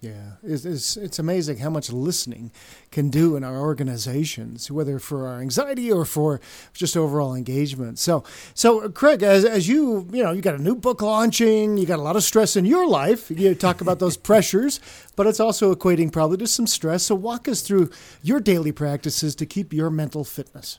Yeah, 0.00 0.34
it's, 0.44 0.64
it's, 0.64 0.96
it's, 0.96 1.18
amazing 1.18 1.58
how 1.58 1.70
much 1.70 1.90
listening 1.90 2.52
can 2.92 3.10
do 3.10 3.34
in 3.34 3.42
our 3.42 3.58
organizations, 3.58 4.70
whether 4.70 5.00
for 5.00 5.26
our 5.26 5.40
anxiety 5.40 5.90
or 5.90 6.04
for 6.04 6.40
just 6.72 6.96
overall 6.96 7.34
engagement. 7.34 7.98
So, 7.98 8.22
so 8.54 8.88
Craig, 8.90 9.24
as, 9.24 9.44
as 9.44 9.66
you 9.66 10.06
you 10.12 10.22
know, 10.22 10.30
you 10.30 10.40
got 10.40 10.54
a 10.54 10.62
new 10.62 10.76
book 10.76 11.02
launching, 11.02 11.76
you 11.78 11.84
got 11.84 11.98
a 11.98 12.02
lot 12.02 12.14
of 12.14 12.22
stress 12.22 12.54
in 12.54 12.64
your 12.64 12.86
life. 12.86 13.28
You 13.28 13.56
talk 13.56 13.80
about 13.80 13.98
those 13.98 14.16
pressures, 14.30 14.78
but 15.16 15.26
it's 15.26 15.40
also 15.40 15.74
equating 15.74 16.12
probably 16.12 16.36
to 16.36 16.46
some 16.46 16.68
stress. 16.68 17.02
So, 17.02 17.16
walk 17.16 17.48
us 17.48 17.62
through 17.62 17.90
your 18.22 18.38
daily 18.38 18.70
practices 18.70 19.34
to 19.34 19.46
keep 19.46 19.72
your 19.72 19.90
mental 19.90 20.22
fitness. 20.22 20.78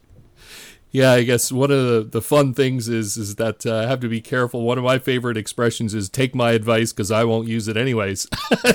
Yeah, 0.92 1.12
I 1.12 1.24
guess 1.24 1.52
one 1.52 1.70
of 1.70 1.86
the, 1.86 2.08
the 2.10 2.22
fun 2.22 2.54
things 2.54 2.90
is 2.90 3.16
is 3.16 3.36
that 3.36 3.64
uh, 3.66 3.76
I 3.76 3.88
have 3.88 4.00
to 4.00 4.10
be 4.10 4.22
careful. 4.22 4.64
One 4.64 4.80
of 4.80 4.84
my 4.84 4.98
favorite 4.98 5.38
expressions 5.38 5.94
is 5.94 6.10
"take 6.10 6.34
my 6.34 6.52
advice" 6.52 6.92
because 6.92 7.12
I 7.12 7.26
won't 7.26 7.48
use 7.48 7.68
it 7.68 7.78
anyways. 7.78 8.28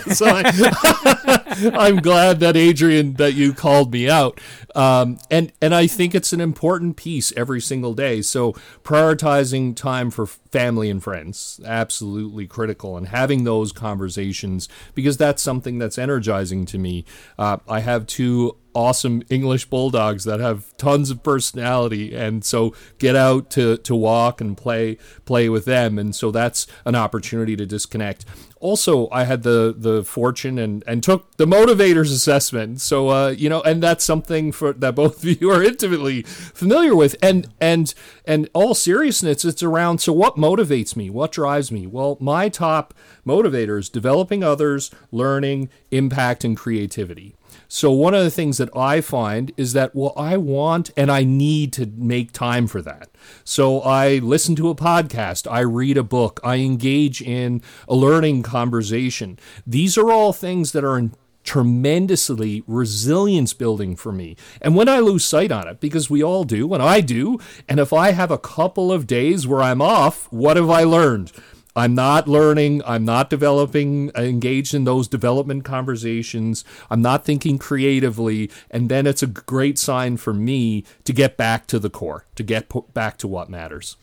so 0.13 0.27
I, 0.29 1.41
am 1.63 1.97
glad 1.97 2.41
that 2.41 2.57
Adrian 2.57 3.15
that 3.15 3.35
you 3.35 3.53
called 3.53 3.93
me 3.93 4.09
out, 4.09 4.41
um, 4.75 5.19
and 5.31 5.53
and 5.61 5.75
I 5.75 5.87
think 5.87 6.15
it's 6.15 6.33
an 6.33 6.41
important 6.41 6.97
piece 6.97 7.33
every 7.37 7.61
single 7.61 7.95
day. 7.95 8.23
So 8.23 8.53
prioritizing 8.83 9.77
time 9.77 10.11
for 10.11 10.27
family 10.27 10.91
and 10.91 11.03
friends 11.03 11.61
absolutely 11.65 12.47
critical, 12.47 12.97
and 12.97 13.09
having 13.09 13.45
those 13.45 13.73
conversations 13.73 14.69
because 14.95 15.17
that's 15.17 15.43
something 15.43 15.79
that's 15.79 15.99
energizing 15.99 16.67
to 16.67 16.79
me. 16.79 17.05
Uh, 17.39 17.59
I 17.69 17.81
have 17.81 18.07
two 18.07 18.57
awesome 18.75 19.23
English 19.31 19.67
bulldogs 19.67 20.25
that 20.25 20.41
have 20.41 20.77
tons 20.77 21.09
of 21.11 21.23
personality 21.23 22.15
and 22.15 22.45
so 22.45 22.75
get 22.99 23.15
out 23.15 23.49
to 23.49 23.77
to 23.79 23.95
walk 23.95 24.41
and 24.41 24.57
play 24.57 24.99
play 25.25 25.49
with 25.49 25.65
them 25.65 25.99
and 25.99 26.15
so 26.15 26.31
that's 26.31 26.67
an 26.85 26.95
opportunity 26.95 27.55
to 27.55 27.65
disconnect 27.65 28.25
also 28.65 29.11
I 29.11 29.25
had 29.25 29.43
the 29.43 29.75
the 29.77 30.03
fortune 30.03 30.59
and 30.59 30.83
and 30.87 31.03
took 31.03 31.37
the 31.37 31.45
motivators 31.45 32.11
assessment. 32.11 32.81
So 32.81 33.11
uh, 33.11 33.29
you 33.29 33.51
know 33.51 33.61
and 33.61 33.83
that's 33.83 34.05
something 34.05 34.53
for 34.53 34.73
that 34.73 34.95
both 34.95 35.23
of 35.23 35.43
you 35.43 35.51
are 35.51 35.63
intimately 35.63 36.23
familiar 36.23 36.97
with. 36.97 37.15
And 37.23 37.49
and 37.61 37.93
and 38.25 38.49
all 38.55 38.75
seriousness 38.75 39.45
it's 39.45 39.63
around 39.63 39.99
so 39.99 40.15
what 40.15 40.37
motivates 40.37 40.97
me? 40.97 41.11
What 41.11 41.31
drives 41.33 41.71
me? 41.71 41.87
Well 41.87 42.17
my 42.21 42.49
top 42.49 42.95
motivators 43.27 43.93
developing 43.93 44.43
others 44.43 44.91
learning 45.13 45.69
impact 45.91 46.43
and 46.43 46.57
creativity 46.57 47.37
so 47.69 47.91
one 47.91 48.15
of 48.15 48.23
the 48.23 48.31
things 48.31 48.59
that 48.59 48.75
I 48.77 49.01
find 49.01 49.53
is 49.57 49.73
that 49.73 49.95
well 49.95 50.13
I 50.17 50.37
want 50.37 50.91
and 50.97 51.11
I 51.11 51.25
need 51.25 51.73
to 51.75 51.87
make 51.87 52.33
time 52.33 52.67
for 52.67 52.83
that. 52.83 53.09
So 53.45 53.81
I 53.81 54.19
listen 54.19 54.55
to 54.57 54.69
a 54.69 54.75
podcast, 54.75 55.51
I 55.51 55.61
read 55.61 55.97
a 55.97 56.03
book, 56.03 56.41
I 56.45 56.57
engage 56.57 57.23
in 57.23 57.63
a 57.89 57.95
learning 57.95 58.43
conversation. 58.43 59.39
These 59.67 59.97
are 59.97 60.11
all 60.11 60.33
things 60.33 60.73
that 60.73 60.85
are 60.85 61.11
tremendously 61.45 62.65
resilience 62.67 63.53
building 63.53 63.95
for 63.95 64.11
me. 64.11 64.37
And 64.61 64.75
when 64.75 64.89
I 64.89 64.99
lose 64.99 65.25
sight 65.25 65.53
on 65.53 65.69
it, 65.69 65.79
because 65.79 66.11
we 66.11 66.23
all 66.23 66.45
do, 66.45 66.73
and 66.73 66.83
I 66.83 67.01
do, 67.01 67.39
and 67.69 67.79
if 67.79 67.93
I 67.93 68.13
have 68.13 68.31
a 68.31 68.39
couple 68.39 68.91
of 68.91 69.07
days 69.07 69.47
where 69.47 69.61
I'm 69.61 69.83
off, 69.83 70.31
what 70.33 70.57
have 70.57 70.71
I 70.71 70.85
learned? 70.85 71.33
I'm 71.77 71.95
not 71.95 72.29
learning. 72.29 72.83
I'm 72.87 73.05
not 73.05 73.31
developing, 73.31 74.11
engaged 74.15 74.75
in 74.75 74.85
those 74.85 75.09
development 75.09 75.65
conversations. 75.65 76.65
I'm 76.91 77.03
not 77.03 77.25
thinking 77.25 77.59
creatively. 77.59 78.51
And 78.71 78.89
then 78.89 79.07
it's 79.07 79.23
a 79.23 79.27
great 79.27 79.79
sign 79.79 80.17
for 80.17 80.33
me 80.33 80.85
to 81.05 81.13
get 81.13 81.37
back 81.37 81.67
to 81.69 81.79
the 81.79 81.91
core, 81.91 82.27
to 82.37 82.43
get 82.43 82.71
back 82.95 83.19
to 83.19 83.29
what 83.29 83.51
matters. 83.51 83.97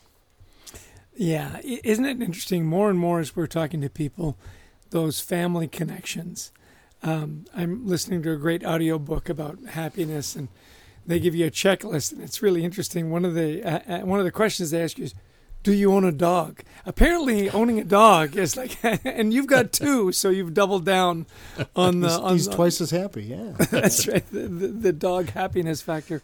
Yeah. 1.14 1.60
Isn't 1.62 2.04
it 2.04 2.20
interesting? 2.20 2.66
More 2.66 2.90
and 2.90 2.98
more 2.98 3.20
as 3.20 3.34
we're 3.34 3.46
talking 3.46 3.80
to 3.80 3.88
people, 3.88 4.36
those 4.90 5.20
family 5.20 5.66
connections. 5.66 6.52
Um, 7.02 7.46
I'm 7.54 7.86
listening 7.86 8.22
to 8.22 8.32
a 8.32 8.36
great 8.36 8.64
audio 8.64 8.98
book 8.98 9.28
about 9.28 9.58
happiness, 9.70 10.36
and 10.36 10.48
they 11.04 11.18
give 11.18 11.34
you 11.34 11.46
a 11.46 11.50
checklist, 11.50 12.12
and 12.12 12.22
it's 12.22 12.42
really 12.42 12.64
interesting. 12.64 13.10
One 13.10 13.24
of 13.24 13.34
the 13.34 13.62
uh, 13.64 13.80
uh 13.88 14.06
one 14.06 14.20
of 14.20 14.24
the 14.24 14.30
questions 14.30 14.70
they 14.70 14.82
ask 14.82 14.98
you 14.98 15.06
is, 15.06 15.14
do 15.62 15.72
you 15.72 15.92
own 15.92 16.04
a 16.04 16.12
dog? 16.12 16.62
Apparently, 16.84 17.48
owning 17.50 17.78
a 17.78 17.84
dog 17.84 18.36
is 18.36 18.56
like, 18.56 18.76
and 19.04 19.32
you've 19.32 19.46
got 19.46 19.72
two, 19.72 20.12
so 20.12 20.30
you've 20.30 20.54
doubled 20.54 20.84
down 20.84 21.26
on 21.76 22.00
the. 22.00 22.08
he's, 22.08 22.18
on 22.18 22.32
he's 22.32 22.46
the, 22.46 22.54
twice 22.54 22.80
as 22.80 22.90
happy. 22.90 23.24
Yeah, 23.24 23.52
that's 23.70 24.08
right. 24.08 24.28
The, 24.30 24.48
the, 24.48 24.66
the, 24.68 24.92
dog 24.92 25.30
happiness 25.30 25.80
factor. 25.80 26.22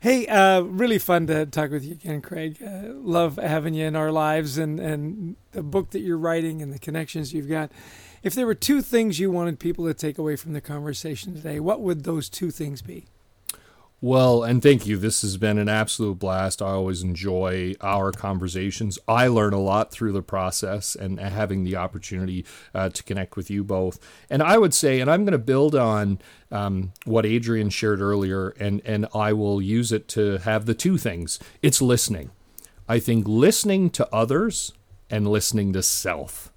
Hey, 0.00 0.26
uh, 0.26 0.62
really 0.62 0.98
fun 0.98 1.26
to 1.26 1.44
talk 1.44 1.70
with 1.70 1.84
you 1.84 1.92
again, 1.92 2.22
Craig. 2.22 2.62
Uh, 2.62 2.94
love 2.94 3.36
having 3.36 3.74
you 3.74 3.86
in 3.86 3.96
our 3.96 4.10
lives 4.10 4.56
and, 4.56 4.80
and 4.80 5.36
the 5.52 5.62
book 5.62 5.90
that 5.90 6.00
you're 6.00 6.16
writing 6.16 6.62
and 6.62 6.72
the 6.72 6.78
connections 6.78 7.34
you've 7.34 7.48
got. 7.48 7.70
If 8.22 8.34
there 8.34 8.46
were 8.46 8.54
two 8.54 8.80
things 8.80 9.18
you 9.18 9.30
wanted 9.30 9.58
people 9.58 9.86
to 9.86 9.94
take 9.94 10.16
away 10.16 10.36
from 10.36 10.54
the 10.54 10.60
conversation 10.60 11.34
today, 11.34 11.60
what 11.60 11.80
would 11.82 12.04
those 12.04 12.30
two 12.30 12.50
things 12.50 12.80
be? 12.80 13.06
Well, 14.02 14.44
and 14.44 14.62
thank 14.62 14.86
you. 14.86 14.96
This 14.96 15.20
has 15.20 15.36
been 15.36 15.58
an 15.58 15.68
absolute 15.68 16.18
blast. 16.18 16.62
I 16.62 16.68
always 16.68 17.02
enjoy 17.02 17.74
our 17.82 18.12
conversations. 18.12 18.98
I 19.06 19.26
learn 19.26 19.52
a 19.52 19.60
lot 19.60 19.90
through 19.90 20.12
the 20.12 20.22
process 20.22 20.96
and 20.96 21.20
having 21.20 21.64
the 21.64 21.76
opportunity 21.76 22.46
uh, 22.74 22.88
to 22.88 23.02
connect 23.02 23.36
with 23.36 23.50
you 23.50 23.62
both. 23.62 23.98
And 24.30 24.42
I 24.42 24.56
would 24.56 24.72
say, 24.72 25.00
and 25.00 25.10
I'm 25.10 25.24
going 25.24 25.32
to 25.32 25.38
build 25.38 25.74
on 25.74 26.18
um, 26.50 26.92
what 27.04 27.26
Adrian 27.26 27.68
shared 27.68 28.00
earlier, 28.00 28.54
and, 28.58 28.80
and 28.86 29.06
I 29.14 29.34
will 29.34 29.60
use 29.60 29.92
it 29.92 30.08
to 30.08 30.38
have 30.38 30.64
the 30.64 30.74
two 30.74 30.96
things 30.96 31.38
it's 31.60 31.82
listening. 31.82 32.30
I 32.88 33.00
think 33.00 33.28
listening 33.28 33.90
to 33.90 34.08
others 34.14 34.72
and 35.10 35.28
listening 35.28 35.74
to 35.74 35.82
self 35.82 36.49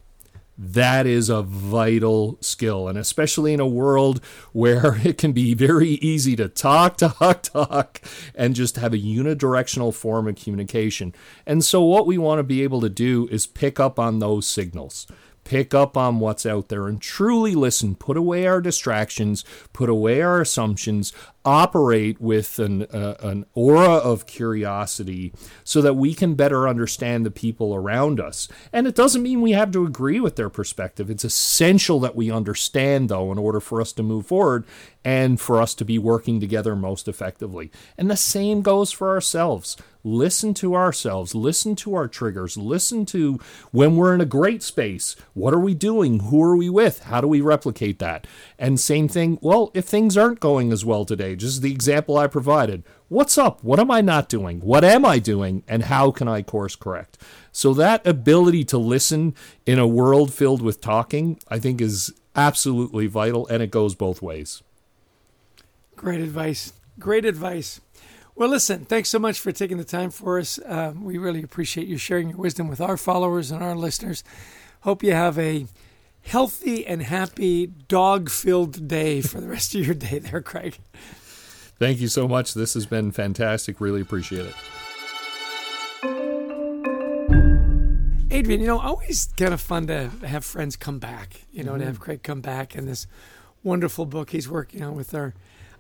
that 0.57 1.05
is 1.07 1.29
a 1.29 1.41
vital 1.41 2.37
skill. 2.41 2.87
And 2.87 2.97
especially 2.97 3.53
in 3.53 3.59
a 3.59 3.67
world 3.67 4.23
where 4.53 4.99
it 5.03 5.17
can 5.17 5.31
be 5.31 5.53
very 5.53 5.89
easy 5.89 6.35
to 6.35 6.47
talk, 6.47 6.97
talk, 6.97 7.43
talk, 7.43 8.01
and 8.35 8.55
just 8.55 8.77
have 8.77 8.93
a 8.93 8.97
unidirectional 8.97 9.93
form 9.93 10.27
of 10.27 10.35
communication. 10.35 11.13
And 11.45 11.63
so, 11.63 11.83
what 11.83 12.05
we 12.05 12.17
want 12.17 12.39
to 12.39 12.43
be 12.43 12.63
able 12.63 12.81
to 12.81 12.89
do 12.89 13.27
is 13.31 13.47
pick 13.47 13.79
up 13.79 13.99
on 13.99 14.19
those 14.19 14.47
signals 14.47 15.07
pick 15.43 15.73
up 15.73 15.97
on 15.97 16.19
what's 16.19 16.45
out 16.45 16.69
there 16.69 16.88
and 16.88 17.01
truly 17.01 17.56
listen, 17.56 17.95
put 17.95 18.17
away 18.17 18.45
our 18.45 18.62
distractions, 18.62 19.43
put 19.73 19.89
away 19.89 20.21
our 20.21 20.41
assumptions, 20.41 21.13
operate 21.45 22.21
with 22.21 22.58
an, 22.60 22.84
uh, 22.84 23.15
an 23.19 23.45
aura 23.53 23.95
of 23.95 24.25
curiosity 24.25 25.34
so 25.63 25.82
that 25.82 25.95
we 25.95 26.13
can 26.13 26.36
better 26.36 26.67
understand 26.67 27.25
the 27.25 27.32
people 27.32 27.75
around 27.75 28.19
us. 28.19 28.47
And 28.71 28.88
it 28.88 28.95
doesn't 28.95 29.23
mean 29.23 29.41
we 29.41 29.51
have 29.51 29.71
to 29.71 29.86
agree 29.86 30.19
with 30.19 30.36
their 30.36 30.49
perspective. 30.49 31.10
It's 31.10 31.25
essential 31.25 31.99
that 32.01 32.15
we 32.15 32.32
understand, 32.32 33.10
though, 33.10 33.32
in 33.32 33.38
order 33.38 33.60
for 33.60 33.82
us 33.82 33.91
to 33.93 34.03
move 34.03 34.27
forward 34.27 34.65
and 35.03 35.39
for 35.39 35.62
us 35.62 35.73
to 35.75 35.86
be 35.86 35.97
working 35.99 36.39
together 36.39 36.75
most 36.75 37.08
effectively. 37.08 37.71
And 37.97 38.10
the 38.10 38.17
same 38.17 38.62
goes 38.62 38.91
for 38.91 39.10
ourselves 39.10 39.75
listen 40.03 40.53
to 40.55 40.75
ourselves, 40.75 41.33
listen 41.33 41.75
to 41.77 41.95
our 41.95 42.07
triggers, 42.07 42.57
listen 42.57 43.05
to 43.07 43.39
when 43.71 43.95
we're 43.95 44.13
in 44.13 44.21
a 44.21 44.25
great 44.25 44.61
space. 44.61 45.15
What 45.33 45.53
are 45.53 45.59
we 45.59 45.73
doing? 45.73 46.19
Who 46.19 46.41
are 46.43 46.55
we 46.55 46.69
with? 46.69 47.03
How 47.03 47.21
do 47.21 47.27
we 47.27 47.41
replicate 47.41 47.99
that? 47.99 48.27
And 48.59 48.79
same 48.79 49.07
thing, 49.07 49.39
well, 49.41 49.71
if 49.73 49.85
things 49.85 50.17
aren't 50.17 50.39
going 50.39 50.71
as 50.71 50.83
well 50.83 51.05
today, 51.05 51.35
just 51.35 51.61
the 51.61 51.71
example 51.71 52.17
I 52.17 52.27
provided, 52.27 52.83
what's 53.07 53.37
up? 53.37 53.63
What 53.63 53.79
am 53.79 53.91
I 53.91 54.01
not 54.01 54.29
doing? 54.29 54.59
What 54.59 54.83
am 54.83 55.05
I 55.05 55.19
doing? 55.19 55.63
And 55.67 55.83
how 55.83 56.11
can 56.11 56.27
I 56.27 56.41
course 56.41 56.75
correct? 56.75 57.17
So 57.51 57.73
that 57.75 58.05
ability 58.05 58.65
to 58.65 58.77
listen 58.77 59.35
in 59.65 59.79
a 59.79 59.87
world 59.87 60.33
filled 60.33 60.61
with 60.61 60.81
talking, 60.81 61.39
I 61.47 61.59
think 61.59 61.79
is 61.79 62.13
absolutely 62.35 63.07
vital 63.07 63.47
and 63.47 63.61
it 63.61 63.71
goes 63.71 63.95
both 63.95 64.21
ways. 64.21 64.63
Great 65.95 66.19
advice. 66.19 66.73
Great 66.99 67.25
advice. 67.25 67.79
Well, 68.35 68.49
listen, 68.49 68.85
thanks 68.85 69.09
so 69.09 69.19
much 69.19 69.39
for 69.39 69.51
taking 69.51 69.77
the 69.77 69.83
time 69.83 70.09
for 70.09 70.39
us. 70.39 70.59
Um, 70.65 71.03
we 71.03 71.19
really 71.19 71.43
appreciate 71.43 71.87
you 71.87 71.97
sharing 71.97 72.29
your 72.29 72.39
wisdom 72.39 72.67
with 72.67 72.81
our 72.81 72.97
followers 72.97 73.51
and 73.51 73.61
our 73.61 73.75
listeners. 73.75 74.23
Hope 74.81 75.03
you 75.03 75.13
have 75.13 75.37
a 75.37 75.67
healthy 76.23 76.85
and 76.87 77.03
happy 77.03 77.67
dog 77.67 78.29
filled 78.31 78.87
day 78.87 79.21
for 79.21 79.39
the 79.39 79.47
rest 79.47 79.75
of 79.75 79.85
your 79.85 79.93
day 79.93 80.17
there, 80.17 80.41
Craig. 80.41 80.79
Thank 81.77 81.99
you 81.99 82.07
so 82.07 82.27
much. 82.27 82.55
This 82.55 82.73
has 82.73 82.87
been 82.87 83.11
fantastic. 83.11 83.79
Really 83.79 84.01
appreciate 84.01 84.47
it. 84.47 84.55
Adrian, 88.31 88.61
you 88.61 88.67
know, 88.67 88.79
always 88.79 89.27
kind 89.37 89.53
of 89.53 89.61
fun 89.61 89.85
to 89.87 90.09
have 90.25 90.43
friends 90.43 90.75
come 90.75 90.97
back, 90.97 91.41
you 91.51 91.63
know, 91.63 91.73
mm-hmm. 91.73 91.81
to 91.81 91.85
have 91.85 91.99
Craig 91.99 92.23
come 92.23 92.41
back 92.41 92.73
and 92.73 92.87
this 92.87 93.05
wonderful 93.61 94.07
book 94.07 94.31
he's 94.31 94.49
working 94.49 94.81
on 94.81 94.95
with 94.95 95.13
our 95.13 95.35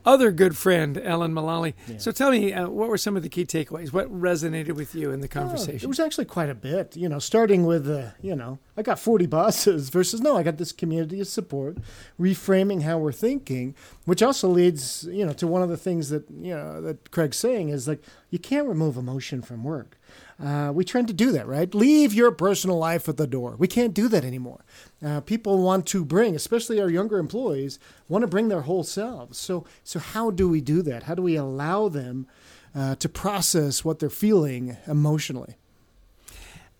other 0.05 0.31
good 0.31 0.57
friend, 0.57 0.97
Alan 0.97 1.33
Mulally. 1.33 1.73
Yeah. 1.87 1.97
So 1.97 2.11
tell 2.11 2.31
me, 2.31 2.53
uh, 2.53 2.69
what 2.69 2.89
were 2.89 2.97
some 2.97 3.15
of 3.15 3.23
the 3.23 3.29
key 3.29 3.45
takeaways? 3.45 3.93
What 3.93 4.11
resonated 4.11 4.73
with 4.73 4.95
you 4.95 5.11
in 5.11 5.21
the 5.21 5.27
conversation? 5.27 5.79
Oh, 5.81 5.85
it 5.85 5.87
was 5.87 5.99
actually 5.99 6.25
quite 6.25 6.49
a 6.49 6.55
bit. 6.55 6.95
You 6.95 7.09
know, 7.09 7.19
starting 7.19 7.65
with, 7.65 7.89
uh, 7.89 8.11
you 8.21 8.35
know, 8.35 8.59
I 8.77 8.81
got 8.81 8.99
40 8.99 9.25
bosses 9.27 9.89
versus 9.89 10.21
no, 10.21 10.37
I 10.37 10.43
got 10.43 10.57
this 10.57 10.71
community 10.71 11.19
of 11.19 11.27
support, 11.27 11.77
reframing 12.19 12.83
how 12.83 12.97
we're 12.97 13.11
thinking, 13.11 13.75
which 14.05 14.21
also 14.21 14.47
leads, 14.47 15.07
you 15.11 15.25
know, 15.25 15.33
to 15.33 15.47
one 15.47 15.61
of 15.61 15.69
the 15.69 15.77
things 15.77 16.09
that, 16.09 16.29
you 16.29 16.53
know, 16.53 16.81
that 16.81 17.11
Craig's 17.11 17.37
saying 17.37 17.69
is 17.69 17.87
like, 17.87 18.03
you 18.29 18.39
can't 18.39 18.67
remove 18.67 18.97
emotion 18.97 19.41
from 19.41 19.63
work. 19.63 19.97
Uh, 20.43 20.71
we 20.73 20.83
tend 20.83 21.07
to 21.07 21.13
do 21.13 21.31
that, 21.31 21.47
right? 21.47 21.73
Leave 21.73 22.13
your 22.13 22.31
personal 22.31 22.77
life 22.77 23.07
at 23.07 23.17
the 23.17 23.27
door. 23.27 23.55
We 23.57 23.67
can't 23.67 23.93
do 23.93 24.07
that 24.09 24.25
anymore. 24.25 24.65
Uh, 25.05 25.21
people 25.21 25.61
want 25.61 25.85
to 25.87 26.03
bring, 26.03 26.35
especially 26.35 26.81
our 26.81 26.89
younger 26.89 27.17
employees, 27.17 27.79
want 28.07 28.23
to 28.23 28.27
bring 28.27 28.47
their 28.47 28.61
whole 28.61 28.83
selves. 28.83 29.37
So, 29.37 29.65
so 29.83 29.99
how 29.99 30.31
do 30.31 30.49
we 30.49 30.61
do 30.61 30.81
that? 30.81 31.03
How 31.03 31.15
do 31.15 31.21
we 31.21 31.35
allow 31.35 31.87
them 31.87 32.27
uh, 32.75 32.95
to 32.95 33.07
process 33.07 33.85
what 33.85 33.99
they're 33.99 34.09
feeling 34.09 34.77
emotionally? 34.87 35.55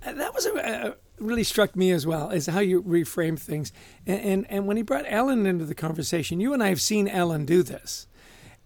Uh, 0.06 0.14
that 0.14 0.34
was 0.34 0.46
a, 0.46 0.96
really 1.20 1.44
struck 1.44 1.76
me 1.76 1.92
as 1.92 2.06
well 2.06 2.30
is 2.30 2.48
how 2.48 2.60
you 2.60 2.82
reframe 2.84 3.40
things. 3.40 3.72
And, 4.06 4.22
and 4.22 4.46
and 4.50 4.68
when 4.68 4.78
he 4.78 4.84
brought 4.84 5.06
Alan 5.08 5.46
into 5.46 5.66
the 5.66 5.76
conversation, 5.76 6.40
you 6.40 6.54
and 6.54 6.64
I 6.64 6.70
have 6.70 6.82
seen 6.82 7.08
Alan 7.08 7.46
do 7.46 7.64
this. 7.64 8.08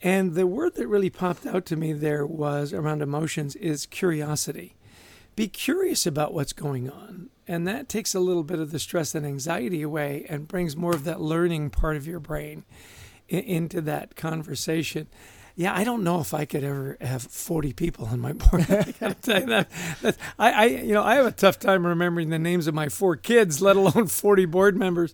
And 0.02 0.36
the 0.36 0.48
word 0.48 0.76
that 0.76 0.88
really 0.88 1.10
popped 1.10 1.46
out 1.46 1.66
to 1.68 1.76
me 1.76 1.94
there 1.94 2.26
was 2.26 2.72
around 2.74 3.02
emotions 3.02 3.56
is 3.56 3.86
curiosity 3.86 4.78
be 5.38 5.48
curious 5.48 6.08
about 6.08 6.34
what's 6.34 6.52
going 6.52 6.90
on. 6.90 7.30
And 7.48 7.66
that 7.68 7.88
takes 7.88 8.14
a 8.16 8.20
little 8.20 8.44
bit 8.44 8.60
of 8.60 8.72
the 8.72 8.80
stress 8.80 9.14
and 9.16 9.26
anxiety 9.26 9.84
away 9.84 10.26
and 10.28 10.48
brings 10.48 10.76
more 10.76 10.94
of 10.94 11.06
that 11.06 11.22
learning 11.22 11.70
part 11.70 11.96
of 11.96 12.08
your 12.08 12.20
brain 12.20 12.66
into 13.30 13.80
that 13.82 14.16
conversation. 14.16 15.08
Yeah, 15.56 15.76
I 15.76 15.84
don't 15.84 16.04
know 16.04 16.20
if 16.20 16.34
I 16.34 16.46
could 16.46 16.64
ever 16.64 16.98
have 17.00 17.22
40 17.22 17.72
people 17.74 18.08
on 18.08 18.20
my 18.20 18.34
board. 18.34 18.66
I 18.70 18.94
gotta 19.00 19.14
tell 19.14 19.40
you 19.42 19.46
that, 19.48 19.70
that 20.02 20.18
I, 20.40 20.52
I, 20.52 20.66
you 20.66 20.94
know, 20.94 21.04
I 21.04 21.16
have 21.16 21.28
a 21.28 21.32
tough 21.32 21.60
time 21.60 21.86
remembering 21.86 22.30
the 22.32 22.40
names 22.40 22.66
of 22.66 22.74
my 22.74 22.90
four 22.90 23.16
kids, 23.16 23.62
let 23.62 23.76
alone 23.76 24.08
40 24.08 24.46
board 24.46 24.76
members. 24.76 25.14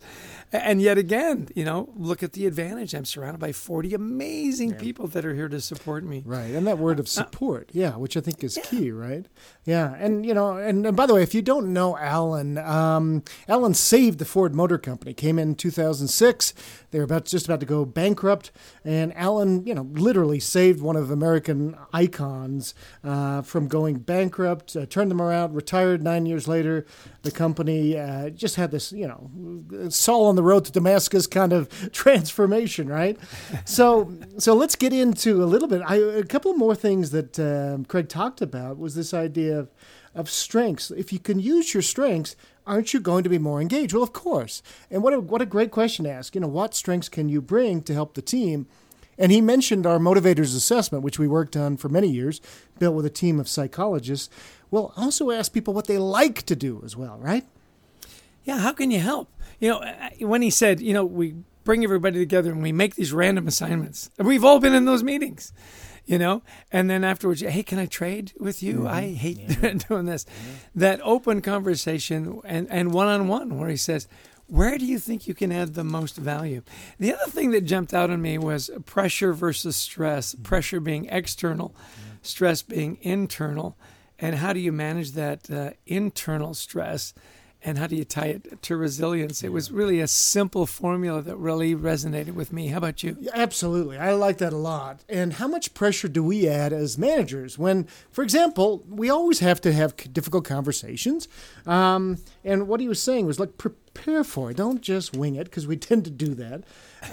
And 0.53 0.83
yet 0.83 0.99
again, 0.99 1.49
you 1.55 1.65
know, 1.65 1.89
look 1.95 2.21
at 2.21 2.33
the 2.33 2.45
advantage. 2.45 2.93
I'm 2.93 3.05
surrounded 3.05 3.39
by 3.39 3.51
40 3.51 3.95
amazing 3.95 4.71
yeah. 4.71 4.77
people 4.77 5.07
that 5.07 5.25
are 5.25 5.33
here 5.33 5.49
to 5.49 5.59
support 5.59 6.03
me. 6.03 6.21
Right. 6.23 6.53
And 6.53 6.67
that 6.67 6.77
word 6.77 6.99
of 6.99 7.07
uh, 7.07 7.09
support, 7.09 7.69
uh, 7.69 7.71
yeah, 7.73 7.95
which 7.95 8.15
I 8.15 8.19
think 8.19 8.43
is 8.43 8.57
yeah. 8.57 8.63
key, 8.63 8.91
right? 8.91 9.25
Yeah. 9.65 9.95
And, 9.97 10.23
you 10.23 10.35
know, 10.35 10.57
and, 10.57 10.85
and 10.85 10.95
by 10.95 11.07
the 11.07 11.15
way, 11.15 11.23
if 11.23 11.33
you 11.33 11.41
don't 11.41 11.73
know 11.73 11.97
Alan, 11.97 12.59
um, 12.59 13.23
Alan 13.47 13.73
saved 13.73 14.19
the 14.19 14.25
Ford 14.25 14.53
Motor 14.53 14.77
Company, 14.77 15.15
came 15.15 15.39
in 15.39 15.55
2006. 15.55 16.53
They 16.91 16.99
were 16.99 17.05
about 17.05 17.25
just 17.25 17.47
about 17.47 17.59
to 17.61 17.65
go 17.65 17.83
bankrupt. 17.83 18.51
And 18.85 19.11
Alan, 19.17 19.65
you 19.65 19.73
know, 19.73 19.89
literally 19.93 20.39
saved 20.39 20.81
one 20.81 20.95
of 20.95 21.09
American 21.09 21.75
icons 21.91 22.75
uh, 23.03 23.41
from 23.41 23.67
going 23.67 23.95
bankrupt, 23.95 24.75
uh, 24.75 24.85
turned 24.85 25.09
them 25.09 25.21
around, 25.21 25.55
retired 25.55 26.03
nine 26.03 26.27
years 26.27 26.47
later. 26.47 26.85
The 27.23 27.31
company 27.31 27.97
uh, 27.97 28.29
just 28.29 28.55
had 28.55 28.69
this, 28.69 28.91
you 28.91 29.07
know, 29.07 29.89
Saul 29.89 30.27
on 30.27 30.35
the 30.35 30.42
road 30.43 30.65
to 30.65 30.71
Damascus 30.71 31.27
kind 31.27 31.53
of 31.53 31.69
transformation, 31.91 32.87
right? 32.87 33.17
so, 33.65 34.13
so 34.37 34.53
let's 34.53 34.75
get 34.75 34.93
into 34.93 35.43
a 35.43 35.45
little 35.45 35.67
bit. 35.67 35.81
I, 35.85 35.95
a 35.95 36.23
couple 36.23 36.53
more 36.53 36.75
things 36.75 37.11
that 37.11 37.39
um, 37.39 37.85
Craig 37.85 38.09
talked 38.09 38.41
about 38.41 38.77
was 38.77 38.95
this 38.95 39.13
idea 39.13 39.59
of, 39.59 39.71
of 40.13 40.29
strengths. 40.29 40.91
If 40.91 41.11
you 41.11 41.19
can 41.19 41.39
use 41.39 41.73
your 41.73 41.83
strengths, 41.83 42.35
aren't 42.65 42.93
you 42.93 42.99
going 42.99 43.23
to 43.23 43.29
be 43.29 43.39
more 43.39 43.61
engaged? 43.61 43.93
Well, 43.93 44.03
of 44.03 44.13
course. 44.13 44.61
And 44.91 45.03
what 45.03 45.13
a, 45.13 45.19
what 45.19 45.41
a 45.41 45.45
great 45.45 45.71
question 45.71 46.05
to 46.05 46.11
ask. 46.11 46.35
You 46.35 46.41
know, 46.41 46.47
what 46.47 46.75
strengths 46.75 47.09
can 47.09 47.29
you 47.29 47.41
bring 47.41 47.81
to 47.83 47.93
help 47.93 48.13
the 48.13 48.21
team? 48.21 48.67
And 49.17 49.31
he 49.31 49.41
mentioned 49.41 49.85
our 49.85 49.99
motivators 49.99 50.55
assessment, 50.55 51.03
which 51.03 51.19
we 51.19 51.27
worked 51.27 51.55
on 51.55 51.77
for 51.77 51.89
many 51.89 52.07
years, 52.07 52.41
built 52.79 52.95
with 52.95 53.05
a 53.05 53.11
team 53.11 53.39
of 53.39 53.47
psychologists. 53.47 54.29
Well, 54.71 54.93
also 54.97 55.29
ask 55.29 55.53
people 55.53 55.73
what 55.73 55.87
they 55.87 55.97
like 55.97 56.43
to 56.43 56.55
do 56.55 56.81
as 56.83 56.97
well, 56.97 57.17
right? 57.19 57.45
Yeah, 58.43 58.59
how 58.59 58.73
can 58.73 58.91
you 58.91 58.99
help? 58.99 59.29
You 59.63 59.69
know, 59.69 59.93
when 60.27 60.41
he 60.41 60.49
said, 60.49 60.81
you 60.81 60.93
know, 60.93 61.05
we 61.05 61.35
bring 61.63 61.85
everybody 61.85 62.19
together 62.19 62.51
and 62.51 62.61
we 62.61 62.73
make 62.73 62.95
these 62.95 63.13
random 63.13 63.47
assignments. 63.47 64.09
We've 64.17 64.43
all 64.43 64.59
been 64.59 64.73
in 64.73 64.83
those 64.83 65.03
meetings, 65.03 65.53
you 66.05 66.17
know, 66.17 66.43
and 66.69 66.89
then 66.89 67.05
afterwards, 67.05 67.39
hey, 67.39 67.63
can 67.63 67.79
I 67.79 67.85
trade 67.85 68.33
with 68.37 68.61
you? 68.61 68.79
Mm-hmm. 68.79 68.87
I 68.87 69.01
hate 69.13 69.37
yeah. 69.61 69.75
doing 69.87 70.05
this. 70.05 70.25
Yeah. 70.27 70.53
That 70.75 70.99
open 71.01 71.41
conversation 71.41 72.41
and 72.43 72.67
and 72.69 72.93
one 72.93 73.07
on 73.07 73.29
one 73.29 73.57
where 73.57 73.69
he 73.69 73.77
says, 73.77 74.05
where 74.47 74.77
do 74.77 74.85
you 74.85 74.99
think 74.99 75.29
you 75.29 75.33
can 75.33 75.49
add 75.49 75.75
the 75.75 75.85
most 75.85 76.17
value? 76.17 76.61
The 76.99 77.13
other 77.13 77.31
thing 77.31 77.51
that 77.51 77.61
jumped 77.61 77.93
out 77.93 78.09
on 78.09 78.21
me 78.21 78.37
was 78.37 78.69
pressure 78.85 79.31
versus 79.31 79.77
stress. 79.77 80.33
Mm-hmm. 80.33 80.43
Pressure 80.43 80.81
being 80.81 81.05
external, 81.05 81.73
stress 82.21 82.63
being 82.63 82.97
internal, 82.99 83.77
and 84.19 84.35
how 84.35 84.51
do 84.51 84.59
you 84.59 84.73
manage 84.73 85.13
that 85.13 85.49
uh, 85.49 85.69
internal 85.85 86.53
stress? 86.53 87.13
And 87.63 87.77
how 87.77 87.87
do 87.87 87.95
you 87.95 88.03
tie 88.03 88.27
it 88.27 88.61
to 88.63 88.75
resilience? 88.75 89.43
It 89.43 89.51
was 89.51 89.71
really 89.71 89.99
a 89.99 90.07
simple 90.07 90.65
formula 90.65 91.21
that 91.21 91.37
really 91.37 91.75
resonated 91.75 92.33
with 92.33 92.51
me. 92.51 92.67
How 92.67 92.77
about 92.77 93.03
you? 93.03 93.17
Absolutely. 93.33 93.97
I 93.97 94.13
like 94.13 94.37
that 94.39 94.53
a 94.53 94.57
lot. 94.57 95.03
And 95.07 95.33
how 95.33 95.47
much 95.47 95.73
pressure 95.73 96.07
do 96.07 96.23
we 96.23 96.47
add 96.47 96.73
as 96.73 96.97
managers 96.97 97.57
when, 97.57 97.87
for 98.11 98.23
example, 98.23 98.83
we 98.89 99.09
always 99.09 99.39
have 99.39 99.61
to 99.61 99.71
have 99.71 99.95
difficult 100.13 100.45
conversations? 100.45 101.27
Um, 101.65 102.17
and 102.43 102.67
what 102.67 102.81
he 102.81 102.87
was 102.87 103.01
saying 103.01 103.25
was 103.25 103.39
like, 103.39 103.57
prepare 103.57 104.23
for 104.23 104.51
it. 104.51 104.57
Don't 104.57 104.81
just 104.81 105.15
wing 105.15 105.35
it 105.35 105.45
because 105.45 105.65
we 105.65 105.77
tend 105.77 106.03
to 106.05 106.11
do 106.11 106.33
that. 106.35 106.63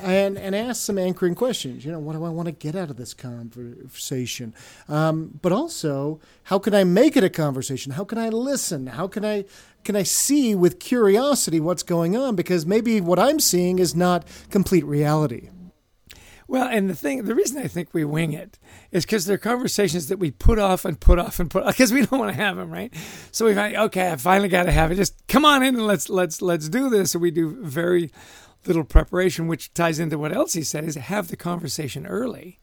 And, 0.03 0.39
and 0.39 0.55
ask 0.55 0.83
some 0.83 0.99
anchoring 0.99 1.35
questions. 1.35 1.85
You 1.85 1.91
know, 1.91 1.99
what 1.99 2.13
do 2.13 2.25
I 2.25 2.29
want 2.29 2.47
to 2.47 2.53
get 2.53 2.77
out 2.77 2.91
of 2.91 2.97
this 2.97 3.13
conversation? 3.13 4.55
Um, 4.89 5.41
but 5.43 5.51
also, 5.51 6.21
how 6.45 6.61
can 6.61 6.75
I 6.75 6.85
make 6.85 7.17
it 7.17 7.25
a 7.25 7.29
conversation? 7.29 7.93
How 7.93 8.05
can 8.05 8.17
I 8.17 8.29
listen? 8.29 8.87
How 8.87 9.09
can 9.09 9.25
I 9.25 9.47
can 9.85 9.97
I 9.97 10.03
see 10.03 10.55
with 10.55 10.81
curiosity 10.81 11.61
what's 11.61 11.83
going 11.83 12.17
on? 12.17 12.37
Because 12.37 12.67
maybe 12.67 13.01
what 13.01 13.19
I'm 13.19 13.41
seeing 13.41 13.79
is 13.79 13.95
not 13.95 14.25
complete 14.51 14.85
reality. 14.85 15.51
Well, 16.51 16.67
and 16.67 16.91
the 16.91 16.97
thing, 16.97 17.25
the 17.27 17.35
reason 17.37 17.63
I 17.63 17.69
think 17.69 17.91
we 17.93 18.05
wing 18.05 18.33
it 18.33 18.59
is 18.91 19.05
because 19.05 19.25
they're 19.25 19.39
conversations 19.39 20.09
that 20.09 20.19
we 20.19 20.33
put 20.33 20.59
off 20.59 20.85
and 20.85 20.99
put 20.99 21.21
off 21.21 21.39
and 21.39 21.49
put 21.49 21.65
because 21.65 21.93
we 21.93 22.05
don't 22.05 22.19
want 22.19 22.33
to 22.33 22.43
have 22.43 22.57
them, 22.57 22.73
right? 22.73 22.93
So 23.31 23.47
we 23.47 23.55
find, 23.55 23.77
okay, 23.77 24.11
I 24.11 24.17
finally 24.17 24.49
got 24.49 24.65
to 24.65 24.73
have 24.73 24.91
it. 24.91 24.97
Just 24.97 25.15
come 25.29 25.45
on 25.45 25.63
in 25.63 25.77
and 25.77 25.87
let's 25.87 26.09
let's 26.09 26.43
let's 26.43 26.69
do 26.69 26.91
this. 26.91 27.15
And 27.15 27.23
we 27.23 27.31
do 27.31 27.57
very 27.65 28.11
little 28.67 28.83
preparation, 28.83 29.47
which 29.47 29.73
ties 29.75 30.01
into 30.01 30.19
what 30.19 30.35
else 30.35 30.55
he 30.55 30.65
said: 30.65 30.83
is 30.83 30.97
have 30.97 31.29
the 31.29 31.37
conversation 31.37 32.05
early 32.05 32.59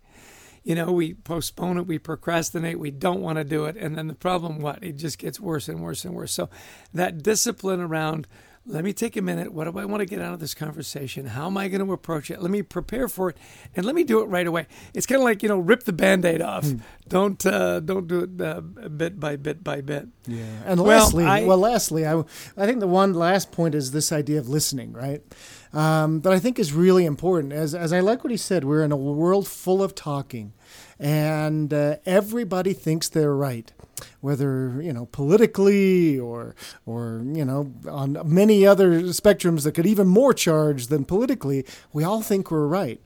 you 0.68 0.76
know, 0.76 0.92
we 0.92 1.14
postpone 1.14 1.78
it, 1.78 1.88
we 1.88 1.98
procrastinate, 1.98 2.78
we 2.78 2.92
don't 2.92 3.22
want 3.22 3.38
to 3.38 3.46
do 3.46 3.64
it. 3.64 3.78
And 3.78 3.98
then 3.98 4.08
the 4.08 4.14
problem, 4.14 4.60
what? 4.60 4.84
It 4.84 4.98
just 4.98 5.18
gets 5.18 5.40
worse 5.40 5.70
and 5.70 5.82
worse 5.82 6.04
and 6.04 6.14
worse. 6.14 6.34
So 6.34 6.50
that 6.94 7.24
discipline 7.24 7.80
around, 7.80 8.28
let 8.66 8.84
me 8.84 8.92
take 8.92 9.16
a 9.16 9.22
minute. 9.22 9.54
What 9.54 9.64
do 9.64 9.80
I 9.80 9.86
want 9.86 10.02
to 10.02 10.06
get 10.06 10.20
out 10.20 10.34
of 10.34 10.42
this 10.42 10.54
conversation? 10.54 11.28
How 11.28 11.46
am 11.46 11.56
I 11.56 11.70
going 11.70 11.86
to 11.86 11.94
approach 11.94 12.30
it? 12.30 12.42
Let 12.42 12.52
me 12.52 12.64
prepare 12.64 13.08
for 13.08 13.30
it, 13.30 13.38
and 13.78 13.86
let 13.86 13.96
me 13.96 14.04
do 14.04 14.20
it 14.20 14.26
right 14.26 14.46
away. 14.46 14.68
It's 14.94 15.06
kind 15.06 15.22
of 15.22 15.24
like 15.24 15.42
you 15.42 15.48
know, 15.48 15.58
rip 15.58 15.84
the 15.84 15.94
band-aid 15.94 16.42
off. 16.42 16.66
Hmm. 16.66 16.80
Don't 17.08 17.46
uh, 17.46 17.80
don't 17.80 18.10
do 18.10 18.24
it 18.24 18.42
uh, 18.42 18.60
bit 18.60 19.22
by 19.22 19.38
bit 19.38 19.64
by 19.64 19.80
bit. 19.80 20.10
Yeah. 20.28 20.44
And 20.66 20.82
well, 20.82 21.00
lastly, 21.00 21.24
I, 21.24 21.46
well, 21.46 21.60
lastly, 21.60 22.06
I 22.06 22.20
I 22.58 22.66
think 22.66 22.82
the 22.82 22.88
one 22.88 23.14
last 23.14 23.54
point 23.54 23.74
is 23.74 23.92
this 23.92 24.12
idea 24.12 24.38
of 24.38 24.50
listening, 24.50 24.92
right? 24.92 25.24
Um, 25.72 26.20
that 26.22 26.34
I 26.34 26.40
think 26.40 26.60
is 26.60 26.74
really 26.74 27.06
important. 27.06 27.54
As 27.54 27.74
as 27.74 27.94
I 27.94 28.02
like 28.02 28.26
what 28.26 28.32
he 28.32 28.38
said, 28.38 28.66
we're 28.66 28.84
in 28.84 28.92
a 28.92 28.98
world 28.98 29.48
full 29.48 29.82
of 29.82 29.96
talking 29.96 30.52
and 31.00 31.74
uh, 31.74 31.98
everybody 32.06 32.74
thinks 32.74 33.10
they're 33.10 33.36
right 33.36 33.72
whether 34.22 34.80
you 34.82 34.94
know 34.94 35.06
politically 35.08 36.20
or 36.20 36.56
or 36.86 37.24
you 37.34 37.46
know 37.46 37.74
on 37.90 38.20
many 38.26 38.66
other 38.66 39.02
spectrums 39.04 39.64
that 39.64 39.74
could 39.74 39.86
even 39.86 40.08
more 40.08 40.34
charge 40.34 40.88
than 40.88 41.06
politically 41.06 41.66
we 41.94 42.04
all 42.04 42.22
think 42.22 42.52
we're 42.52 42.68
right. 42.68 43.02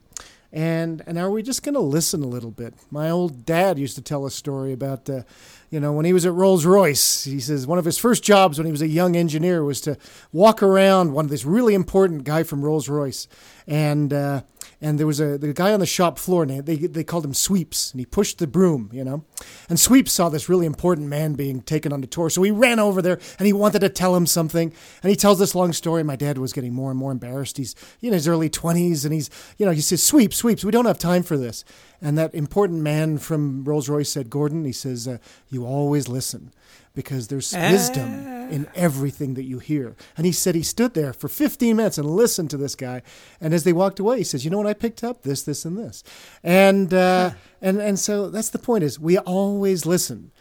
And 0.54 1.02
and 1.08 1.18
are 1.18 1.32
we 1.32 1.44
just 1.44 1.64
going 1.64 1.76
to 1.76 1.80
listen 1.82 2.24
a 2.24 2.28
little 2.28 2.52
bit? 2.52 2.74
My 2.90 3.10
old 3.10 3.46
dad 3.46 3.80
used 3.80 3.96
to 3.96 4.02
tell 4.02 4.26
a 4.26 4.32
story 4.32 4.74
about 4.74 5.10
uh, 5.10 5.22
you 5.70 5.80
know 5.80 5.94
when 5.94 6.04
he 6.04 6.12
was 6.12 6.26
at 6.26 6.34
rolls-royce 6.34 7.24
he 7.24 7.40
says 7.40 7.66
one 7.66 7.78
of 7.78 7.86
his 7.86 7.98
first 7.98 8.22
jobs 8.22 8.58
when 8.58 8.66
he 8.66 8.72
was 8.72 8.82
a 8.82 8.88
young 8.88 9.16
engineer 9.16 9.64
was 9.64 9.80
to 9.82 9.98
walk 10.34 10.62
around 10.62 11.14
one 11.14 11.24
of 11.24 11.32
this 11.32 11.46
really 11.46 11.74
important 11.74 12.26
guy 12.26 12.44
from 12.44 12.66
rolls-royce. 12.66 13.30
And 13.66 14.12
uh, 14.12 14.42
and 14.82 14.98
there 14.98 15.06
was 15.06 15.20
a 15.20 15.38
the 15.38 15.54
guy 15.54 15.72
on 15.74 15.80
the 15.80 15.86
shop 15.86 16.17
floor, 16.17 16.44
and 16.44 16.65
they 16.65 16.76
they 16.76 17.04
called 17.04 17.24
him 17.24 17.34
Sweeps, 17.34 17.91
and 17.91 18.00
he 18.00 18.06
pushed 18.06 18.39
the 18.39 18.48
broom, 18.48 18.89
you 18.91 19.04
know. 19.04 19.24
And 19.70 19.80
Sweeps 19.80 20.12
saw 20.12 20.30
this 20.30 20.50
really 20.50 20.65
important 20.65 21.08
man 21.08 21.34
being 21.34 21.62
taken 21.62 21.94
on 21.94 22.02
the 22.02 22.08
tour, 22.08 22.30
so 22.30 22.41
he 22.41 22.52
ran 22.52 22.80
over 22.80 23.02
there 23.02 23.20
and 23.38 23.46
he 23.46 23.54
wanted 23.54 23.80
to 23.80 23.89
tell 23.89 24.15
him 24.15 24.26
something. 24.26 24.74
And 25.04 25.10
he 25.10 25.15
tells 25.15 25.39
this 25.39 25.54
long 25.54 25.72
story. 25.72 26.04
My 26.04 26.15
dad 26.15 26.39
was 26.39 26.52
getting 26.52 26.74
more 26.74 26.89
and 26.89 27.00
more 27.00 27.12
embarrassed. 27.12 27.58
He's 27.58 27.76
in 28.02 28.13
his 28.13 28.28
early 28.28 28.50
twenties, 28.50 29.06
and 29.06 29.13
he's 29.13 29.30
you 29.58 29.65
know 29.65 29.72
he 29.72 29.82
says 29.82 30.02
Sweeps, 30.02 30.38
Sweeps, 30.38 30.65
we 30.65 30.72
don't 30.72 30.86
have 30.86 31.00
time 31.00 31.24
for 31.24 31.38
this. 31.38 31.63
And 32.02 32.17
that 32.17 32.34
important 32.34 32.82
man 32.82 33.20
from 33.20 33.63
Rolls 33.63 33.88
Royce 33.88 34.10
said, 34.10 34.32
Gordon, 34.32 34.65
he 34.65 34.72
says, 34.72 35.08
uh, 35.08 35.20
you 35.50 35.65
always 35.65 36.08
listen 36.08 36.52
because 36.94 37.28
there's 37.28 37.54
wisdom 37.54 38.28
in 38.52 38.68
everything 38.76 39.36
that 39.36 39.44
you 39.44 39.60
hear. 39.60 39.96
And 40.18 40.26
he 40.26 40.32
said 40.32 40.56
he 40.56 40.64
stood 40.64 40.94
there 40.94 41.14
for 41.14 41.28
15 41.28 41.76
minutes 41.76 41.98
and 41.98 42.10
listened 42.10 42.50
to 42.50 42.58
this 42.58 42.76
guy. 42.76 43.02
And 43.40 43.54
as 43.54 43.64
they 43.64 43.74
walked 43.74 44.00
away, 44.00 44.20
he 44.20 44.24
says, 44.24 44.44
"You 44.44 44.52
know 44.52 44.58
what 44.58 44.68
I 44.68 44.74
picked 44.74 45.04
up? 45.04 45.24
This, 45.24 45.44
this, 45.44 45.64
and 45.66 45.78
this." 45.78 46.04
And 46.44 46.94
uh, 46.94 47.32
and 47.62 47.80
and 47.80 47.98
so 47.98 48.30
that's 48.30 48.50
the 48.50 48.60
point: 48.60 48.84
is 48.84 49.00
we 49.00 49.18
always 49.18 49.86
listen, 49.86 50.32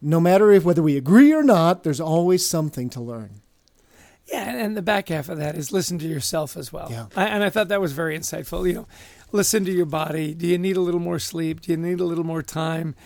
no 0.00 0.20
matter 0.20 0.52
if 0.52 0.64
whether 0.64 0.82
we 0.82 0.96
agree 0.96 1.32
or 1.32 1.42
not. 1.42 1.82
There's 1.82 2.00
always 2.00 2.46
something 2.46 2.88
to 2.90 3.00
learn. 3.00 3.42
Yeah, 4.26 4.50
and 4.50 4.76
the 4.76 4.82
back 4.82 5.08
half 5.08 5.28
of 5.28 5.38
that 5.38 5.56
is 5.56 5.70
listen 5.70 5.98
to 6.00 6.06
yourself 6.06 6.56
as 6.56 6.72
well. 6.72 6.88
Yeah. 6.90 7.06
I, 7.14 7.26
and 7.26 7.44
I 7.44 7.50
thought 7.50 7.68
that 7.68 7.80
was 7.80 7.92
very 7.92 8.18
insightful. 8.18 8.66
You 8.66 8.74
know, 8.74 8.88
listen 9.30 9.64
to 9.64 9.72
your 9.72 9.86
body. 9.86 10.34
Do 10.34 10.46
you 10.46 10.58
need 10.58 10.76
a 10.76 10.80
little 10.80 11.00
more 11.00 11.20
sleep? 11.20 11.60
Do 11.60 11.70
you 11.70 11.76
need 11.76 12.00
a 12.00 12.04
little 12.04 12.24
more 12.24 12.42
time? 12.42 12.96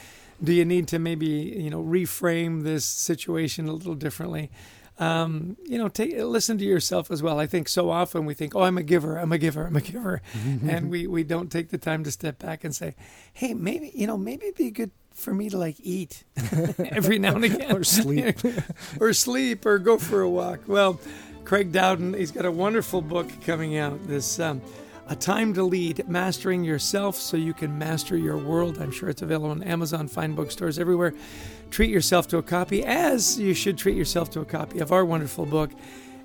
Do 0.43 0.53
you 0.53 0.65
need 0.65 0.89
to 0.89 0.99
maybe 0.99 1.27
you 1.27 1.71
know 1.71 1.83
reframe 1.83 2.63
this 2.63 2.85
situation 2.85 3.69
a 3.69 3.73
little 3.73 3.95
differently? 3.95 4.51
Um, 4.99 5.57
you 5.65 5.79
know, 5.79 5.89
take 5.89 6.15
listen 6.17 6.59
to 6.59 6.65
yourself 6.65 7.11
as 7.11 7.23
well. 7.23 7.41
I 7.41 7.47
think 7.47 7.69
so 7.69 7.91
often 7.91 8.27
we 8.27 8.35
think, 8.35 8.55
"Oh, 8.55 8.63
I'm 8.63 8.77
a 8.77 8.83
giver, 8.83 9.17
I'm 9.17 9.33
a 9.33 9.39
giver, 9.39 9.67
I'm 9.67 9.77
a 9.77 9.81
giver," 9.81 10.21
and 10.69 10.91
we 10.91 11.07
we 11.07 11.25
don't 11.25 11.51
take 11.51 11.71
the 11.71 11.79
time 11.79 12.05
to 12.05 12.11
step 12.11 12.39
back 12.39 12.65
and 12.65 12.77
say, 12.77 12.95
"Hey, 13.33 13.55
maybe 13.55 13.91
you 13.95 14.07
know, 14.07 14.19
maybe 14.19 14.47
it'd 14.47 14.57
be 14.57 14.71
good 14.71 14.91
for 15.15 15.33
me 15.33 15.49
to 15.51 15.59
like 15.59 15.77
eat 15.81 16.25
every 16.79 17.19
now 17.19 17.35
and 17.35 17.45
again, 17.51 17.75
or 17.75 17.85
sleep, 17.85 18.37
or 19.01 19.13
sleep, 19.15 19.65
or 19.65 19.79
go 19.79 19.97
for 19.97 20.21
a 20.21 20.29
walk." 20.29 20.61
Well, 20.67 21.01
Craig 21.45 21.73
Dowden, 21.73 22.13
he's 22.13 22.31
got 22.31 22.45
a 22.45 22.53
wonderful 22.53 23.01
book 23.01 23.29
coming 23.43 23.79
out. 23.79 24.07
This. 24.07 24.39
Um, 24.39 24.61
a 25.11 25.17
Time 25.17 25.53
to 25.55 25.65
Lead 25.65 26.09
Mastering 26.09 26.63
Yourself 26.63 27.17
So 27.17 27.37
You 27.37 27.53
Can 27.53 27.77
Master 27.77 28.17
Your 28.17 28.37
World. 28.37 28.79
I'm 28.79 28.93
sure 28.93 29.09
it's 29.09 29.23
available 29.23 29.51
on 29.51 29.61
Amazon, 29.65 30.07
fine 30.07 30.37
bookstores 30.37 30.79
everywhere. 30.79 31.15
Treat 31.73 31.91
yourself 31.91 32.29
to 32.29 32.39
a 32.39 32.45
copy, 32.45 32.85
as 32.85 33.37
you 33.37 33.53
should 33.53 33.77
treat 33.77 33.97
yourself 33.97 34.31
to 34.31 34.41
a 34.41 34.45
copy 34.45 34.79
of 34.79 34.93
our 34.93 35.05
wonderful 35.05 35.47
book, 35.47 35.73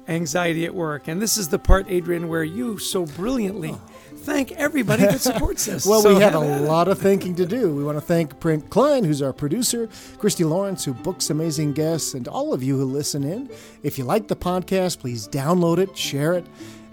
Anxiety 0.07 0.65
at 0.65 0.75
Work. 0.75 1.07
And 1.07 1.19
this 1.19 1.35
is 1.35 1.49
the 1.49 1.57
part, 1.57 1.87
Adrian, 1.89 2.27
where 2.27 2.43
you 2.43 2.77
so 2.77 3.07
brilliantly 3.07 3.75
thank 4.17 4.51
everybody 4.51 5.01
that 5.01 5.19
supports 5.19 5.67
us. 5.67 5.83
well, 5.87 6.01
so 6.01 6.13
we 6.13 6.21
have 6.21 6.35
a 6.35 6.39
lot 6.61 6.87
of 6.87 6.99
thanking 6.99 7.33
to 7.37 7.45
do. 7.47 7.73
We 7.73 7.83
want 7.83 7.97
to 7.97 8.01
thank 8.01 8.39
Brent 8.39 8.69
Klein, 8.69 9.03
who's 9.03 9.23
our 9.23 9.33
producer, 9.33 9.89
Christy 10.19 10.43
Lawrence, 10.43 10.85
who 10.85 10.93
books 10.93 11.31
amazing 11.31 11.73
guests, 11.73 12.13
and 12.13 12.27
all 12.27 12.53
of 12.53 12.61
you 12.61 12.77
who 12.77 12.85
listen 12.85 13.23
in. 13.23 13.49
If 13.81 13.97
you 13.97 14.03
like 14.03 14.27
the 14.27 14.35
podcast, 14.35 14.99
please 14.99 15.27
download 15.27 15.79
it, 15.79 15.97
share 15.97 16.33
it. 16.33 16.45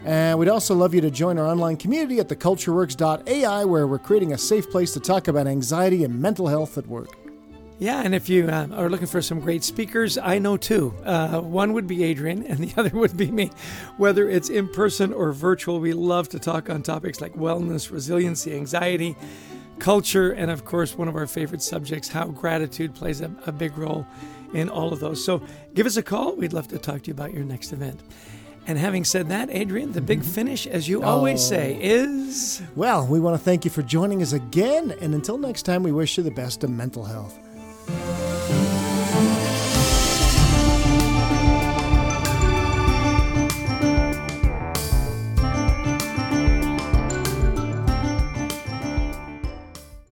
And 0.04 0.38
we'd 0.38 0.48
also 0.48 0.74
love 0.74 0.94
you 0.94 1.00
to 1.00 1.10
join 1.10 1.38
our 1.38 1.46
online 1.46 1.76
community 1.76 2.18
at 2.18 2.28
thecultureworks.ai, 2.28 3.64
where 3.64 3.86
we're 3.86 3.98
creating 3.98 4.32
a 4.32 4.38
safe 4.38 4.70
place 4.70 4.92
to 4.94 5.00
talk 5.00 5.28
about 5.28 5.46
anxiety 5.46 6.02
and 6.02 6.20
mental 6.20 6.48
health 6.48 6.76
at 6.76 6.86
work. 6.86 7.16
Yeah, 7.78 8.02
and 8.02 8.14
if 8.14 8.28
you 8.28 8.48
uh, 8.48 8.68
are 8.74 8.88
looking 8.88 9.08
for 9.08 9.20
some 9.20 9.40
great 9.40 9.64
speakers, 9.64 10.16
I 10.16 10.38
know 10.38 10.56
two. 10.56 10.94
Uh, 11.04 11.40
one 11.40 11.72
would 11.72 11.86
be 11.86 12.04
Adrian, 12.04 12.44
and 12.44 12.58
the 12.58 12.72
other 12.80 12.96
would 12.96 13.16
be 13.16 13.30
me. 13.30 13.50
Whether 13.96 14.28
it's 14.28 14.50
in 14.50 14.68
person 14.68 15.12
or 15.12 15.32
virtual, 15.32 15.80
we 15.80 15.92
love 15.92 16.28
to 16.30 16.38
talk 16.38 16.70
on 16.70 16.82
topics 16.82 17.20
like 17.20 17.34
wellness, 17.34 17.90
resiliency, 17.90 18.54
anxiety, 18.54 19.16
culture, 19.78 20.30
and 20.30 20.50
of 20.50 20.64
course, 20.64 20.96
one 20.96 21.08
of 21.08 21.16
our 21.16 21.26
favorite 21.26 21.62
subjects, 21.62 22.08
how 22.08 22.26
gratitude 22.26 22.94
plays 22.94 23.20
a, 23.20 23.34
a 23.46 23.52
big 23.52 23.76
role 23.76 24.06
in 24.54 24.68
all 24.68 24.92
of 24.92 25.00
those. 25.00 25.24
So 25.24 25.42
give 25.74 25.86
us 25.86 25.96
a 25.96 26.02
call. 26.02 26.36
We'd 26.36 26.52
love 26.52 26.68
to 26.68 26.78
talk 26.78 27.02
to 27.02 27.08
you 27.08 27.14
about 27.14 27.32
your 27.32 27.44
next 27.44 27.72
event. 27.72 28.00
And 28.66 28.79
having 28.79 29.05
said 29.05 29.29
that, 29.29 29.48
Adrian, 29.51 29.92
the 29.92 30.01
big 30.01 30.20
mm-hmm. 30.20 30.31
finish, 30.31 30.66
as 30.66 30.88
you 30.88 31.03
always 31.03 31.40
oh. 31.40 31.48
say, 31.48 31.79
is. 31.81 32.62
Well, 32.77 33.07
we 33.07 33.18
want 33.18 33.38
to 33.38 33.44
thank 33.44 33.64
you 33.64 33.70
for 33.70 33.83
joining 33.83 34.22
us 34.22 34.33
again. 34.33 34.94
And 35.01 35.14
until 35.14 35.37
next 35.37 35.62
time, 35.62 35.83
we 35.83 35.92
wish 35.92 36.16
you 36.16 36.22
the 36.22 36.31
best 36.31 36.62
of 36.62 36.70
mental 36.70 37.05
health. 37.05 37.38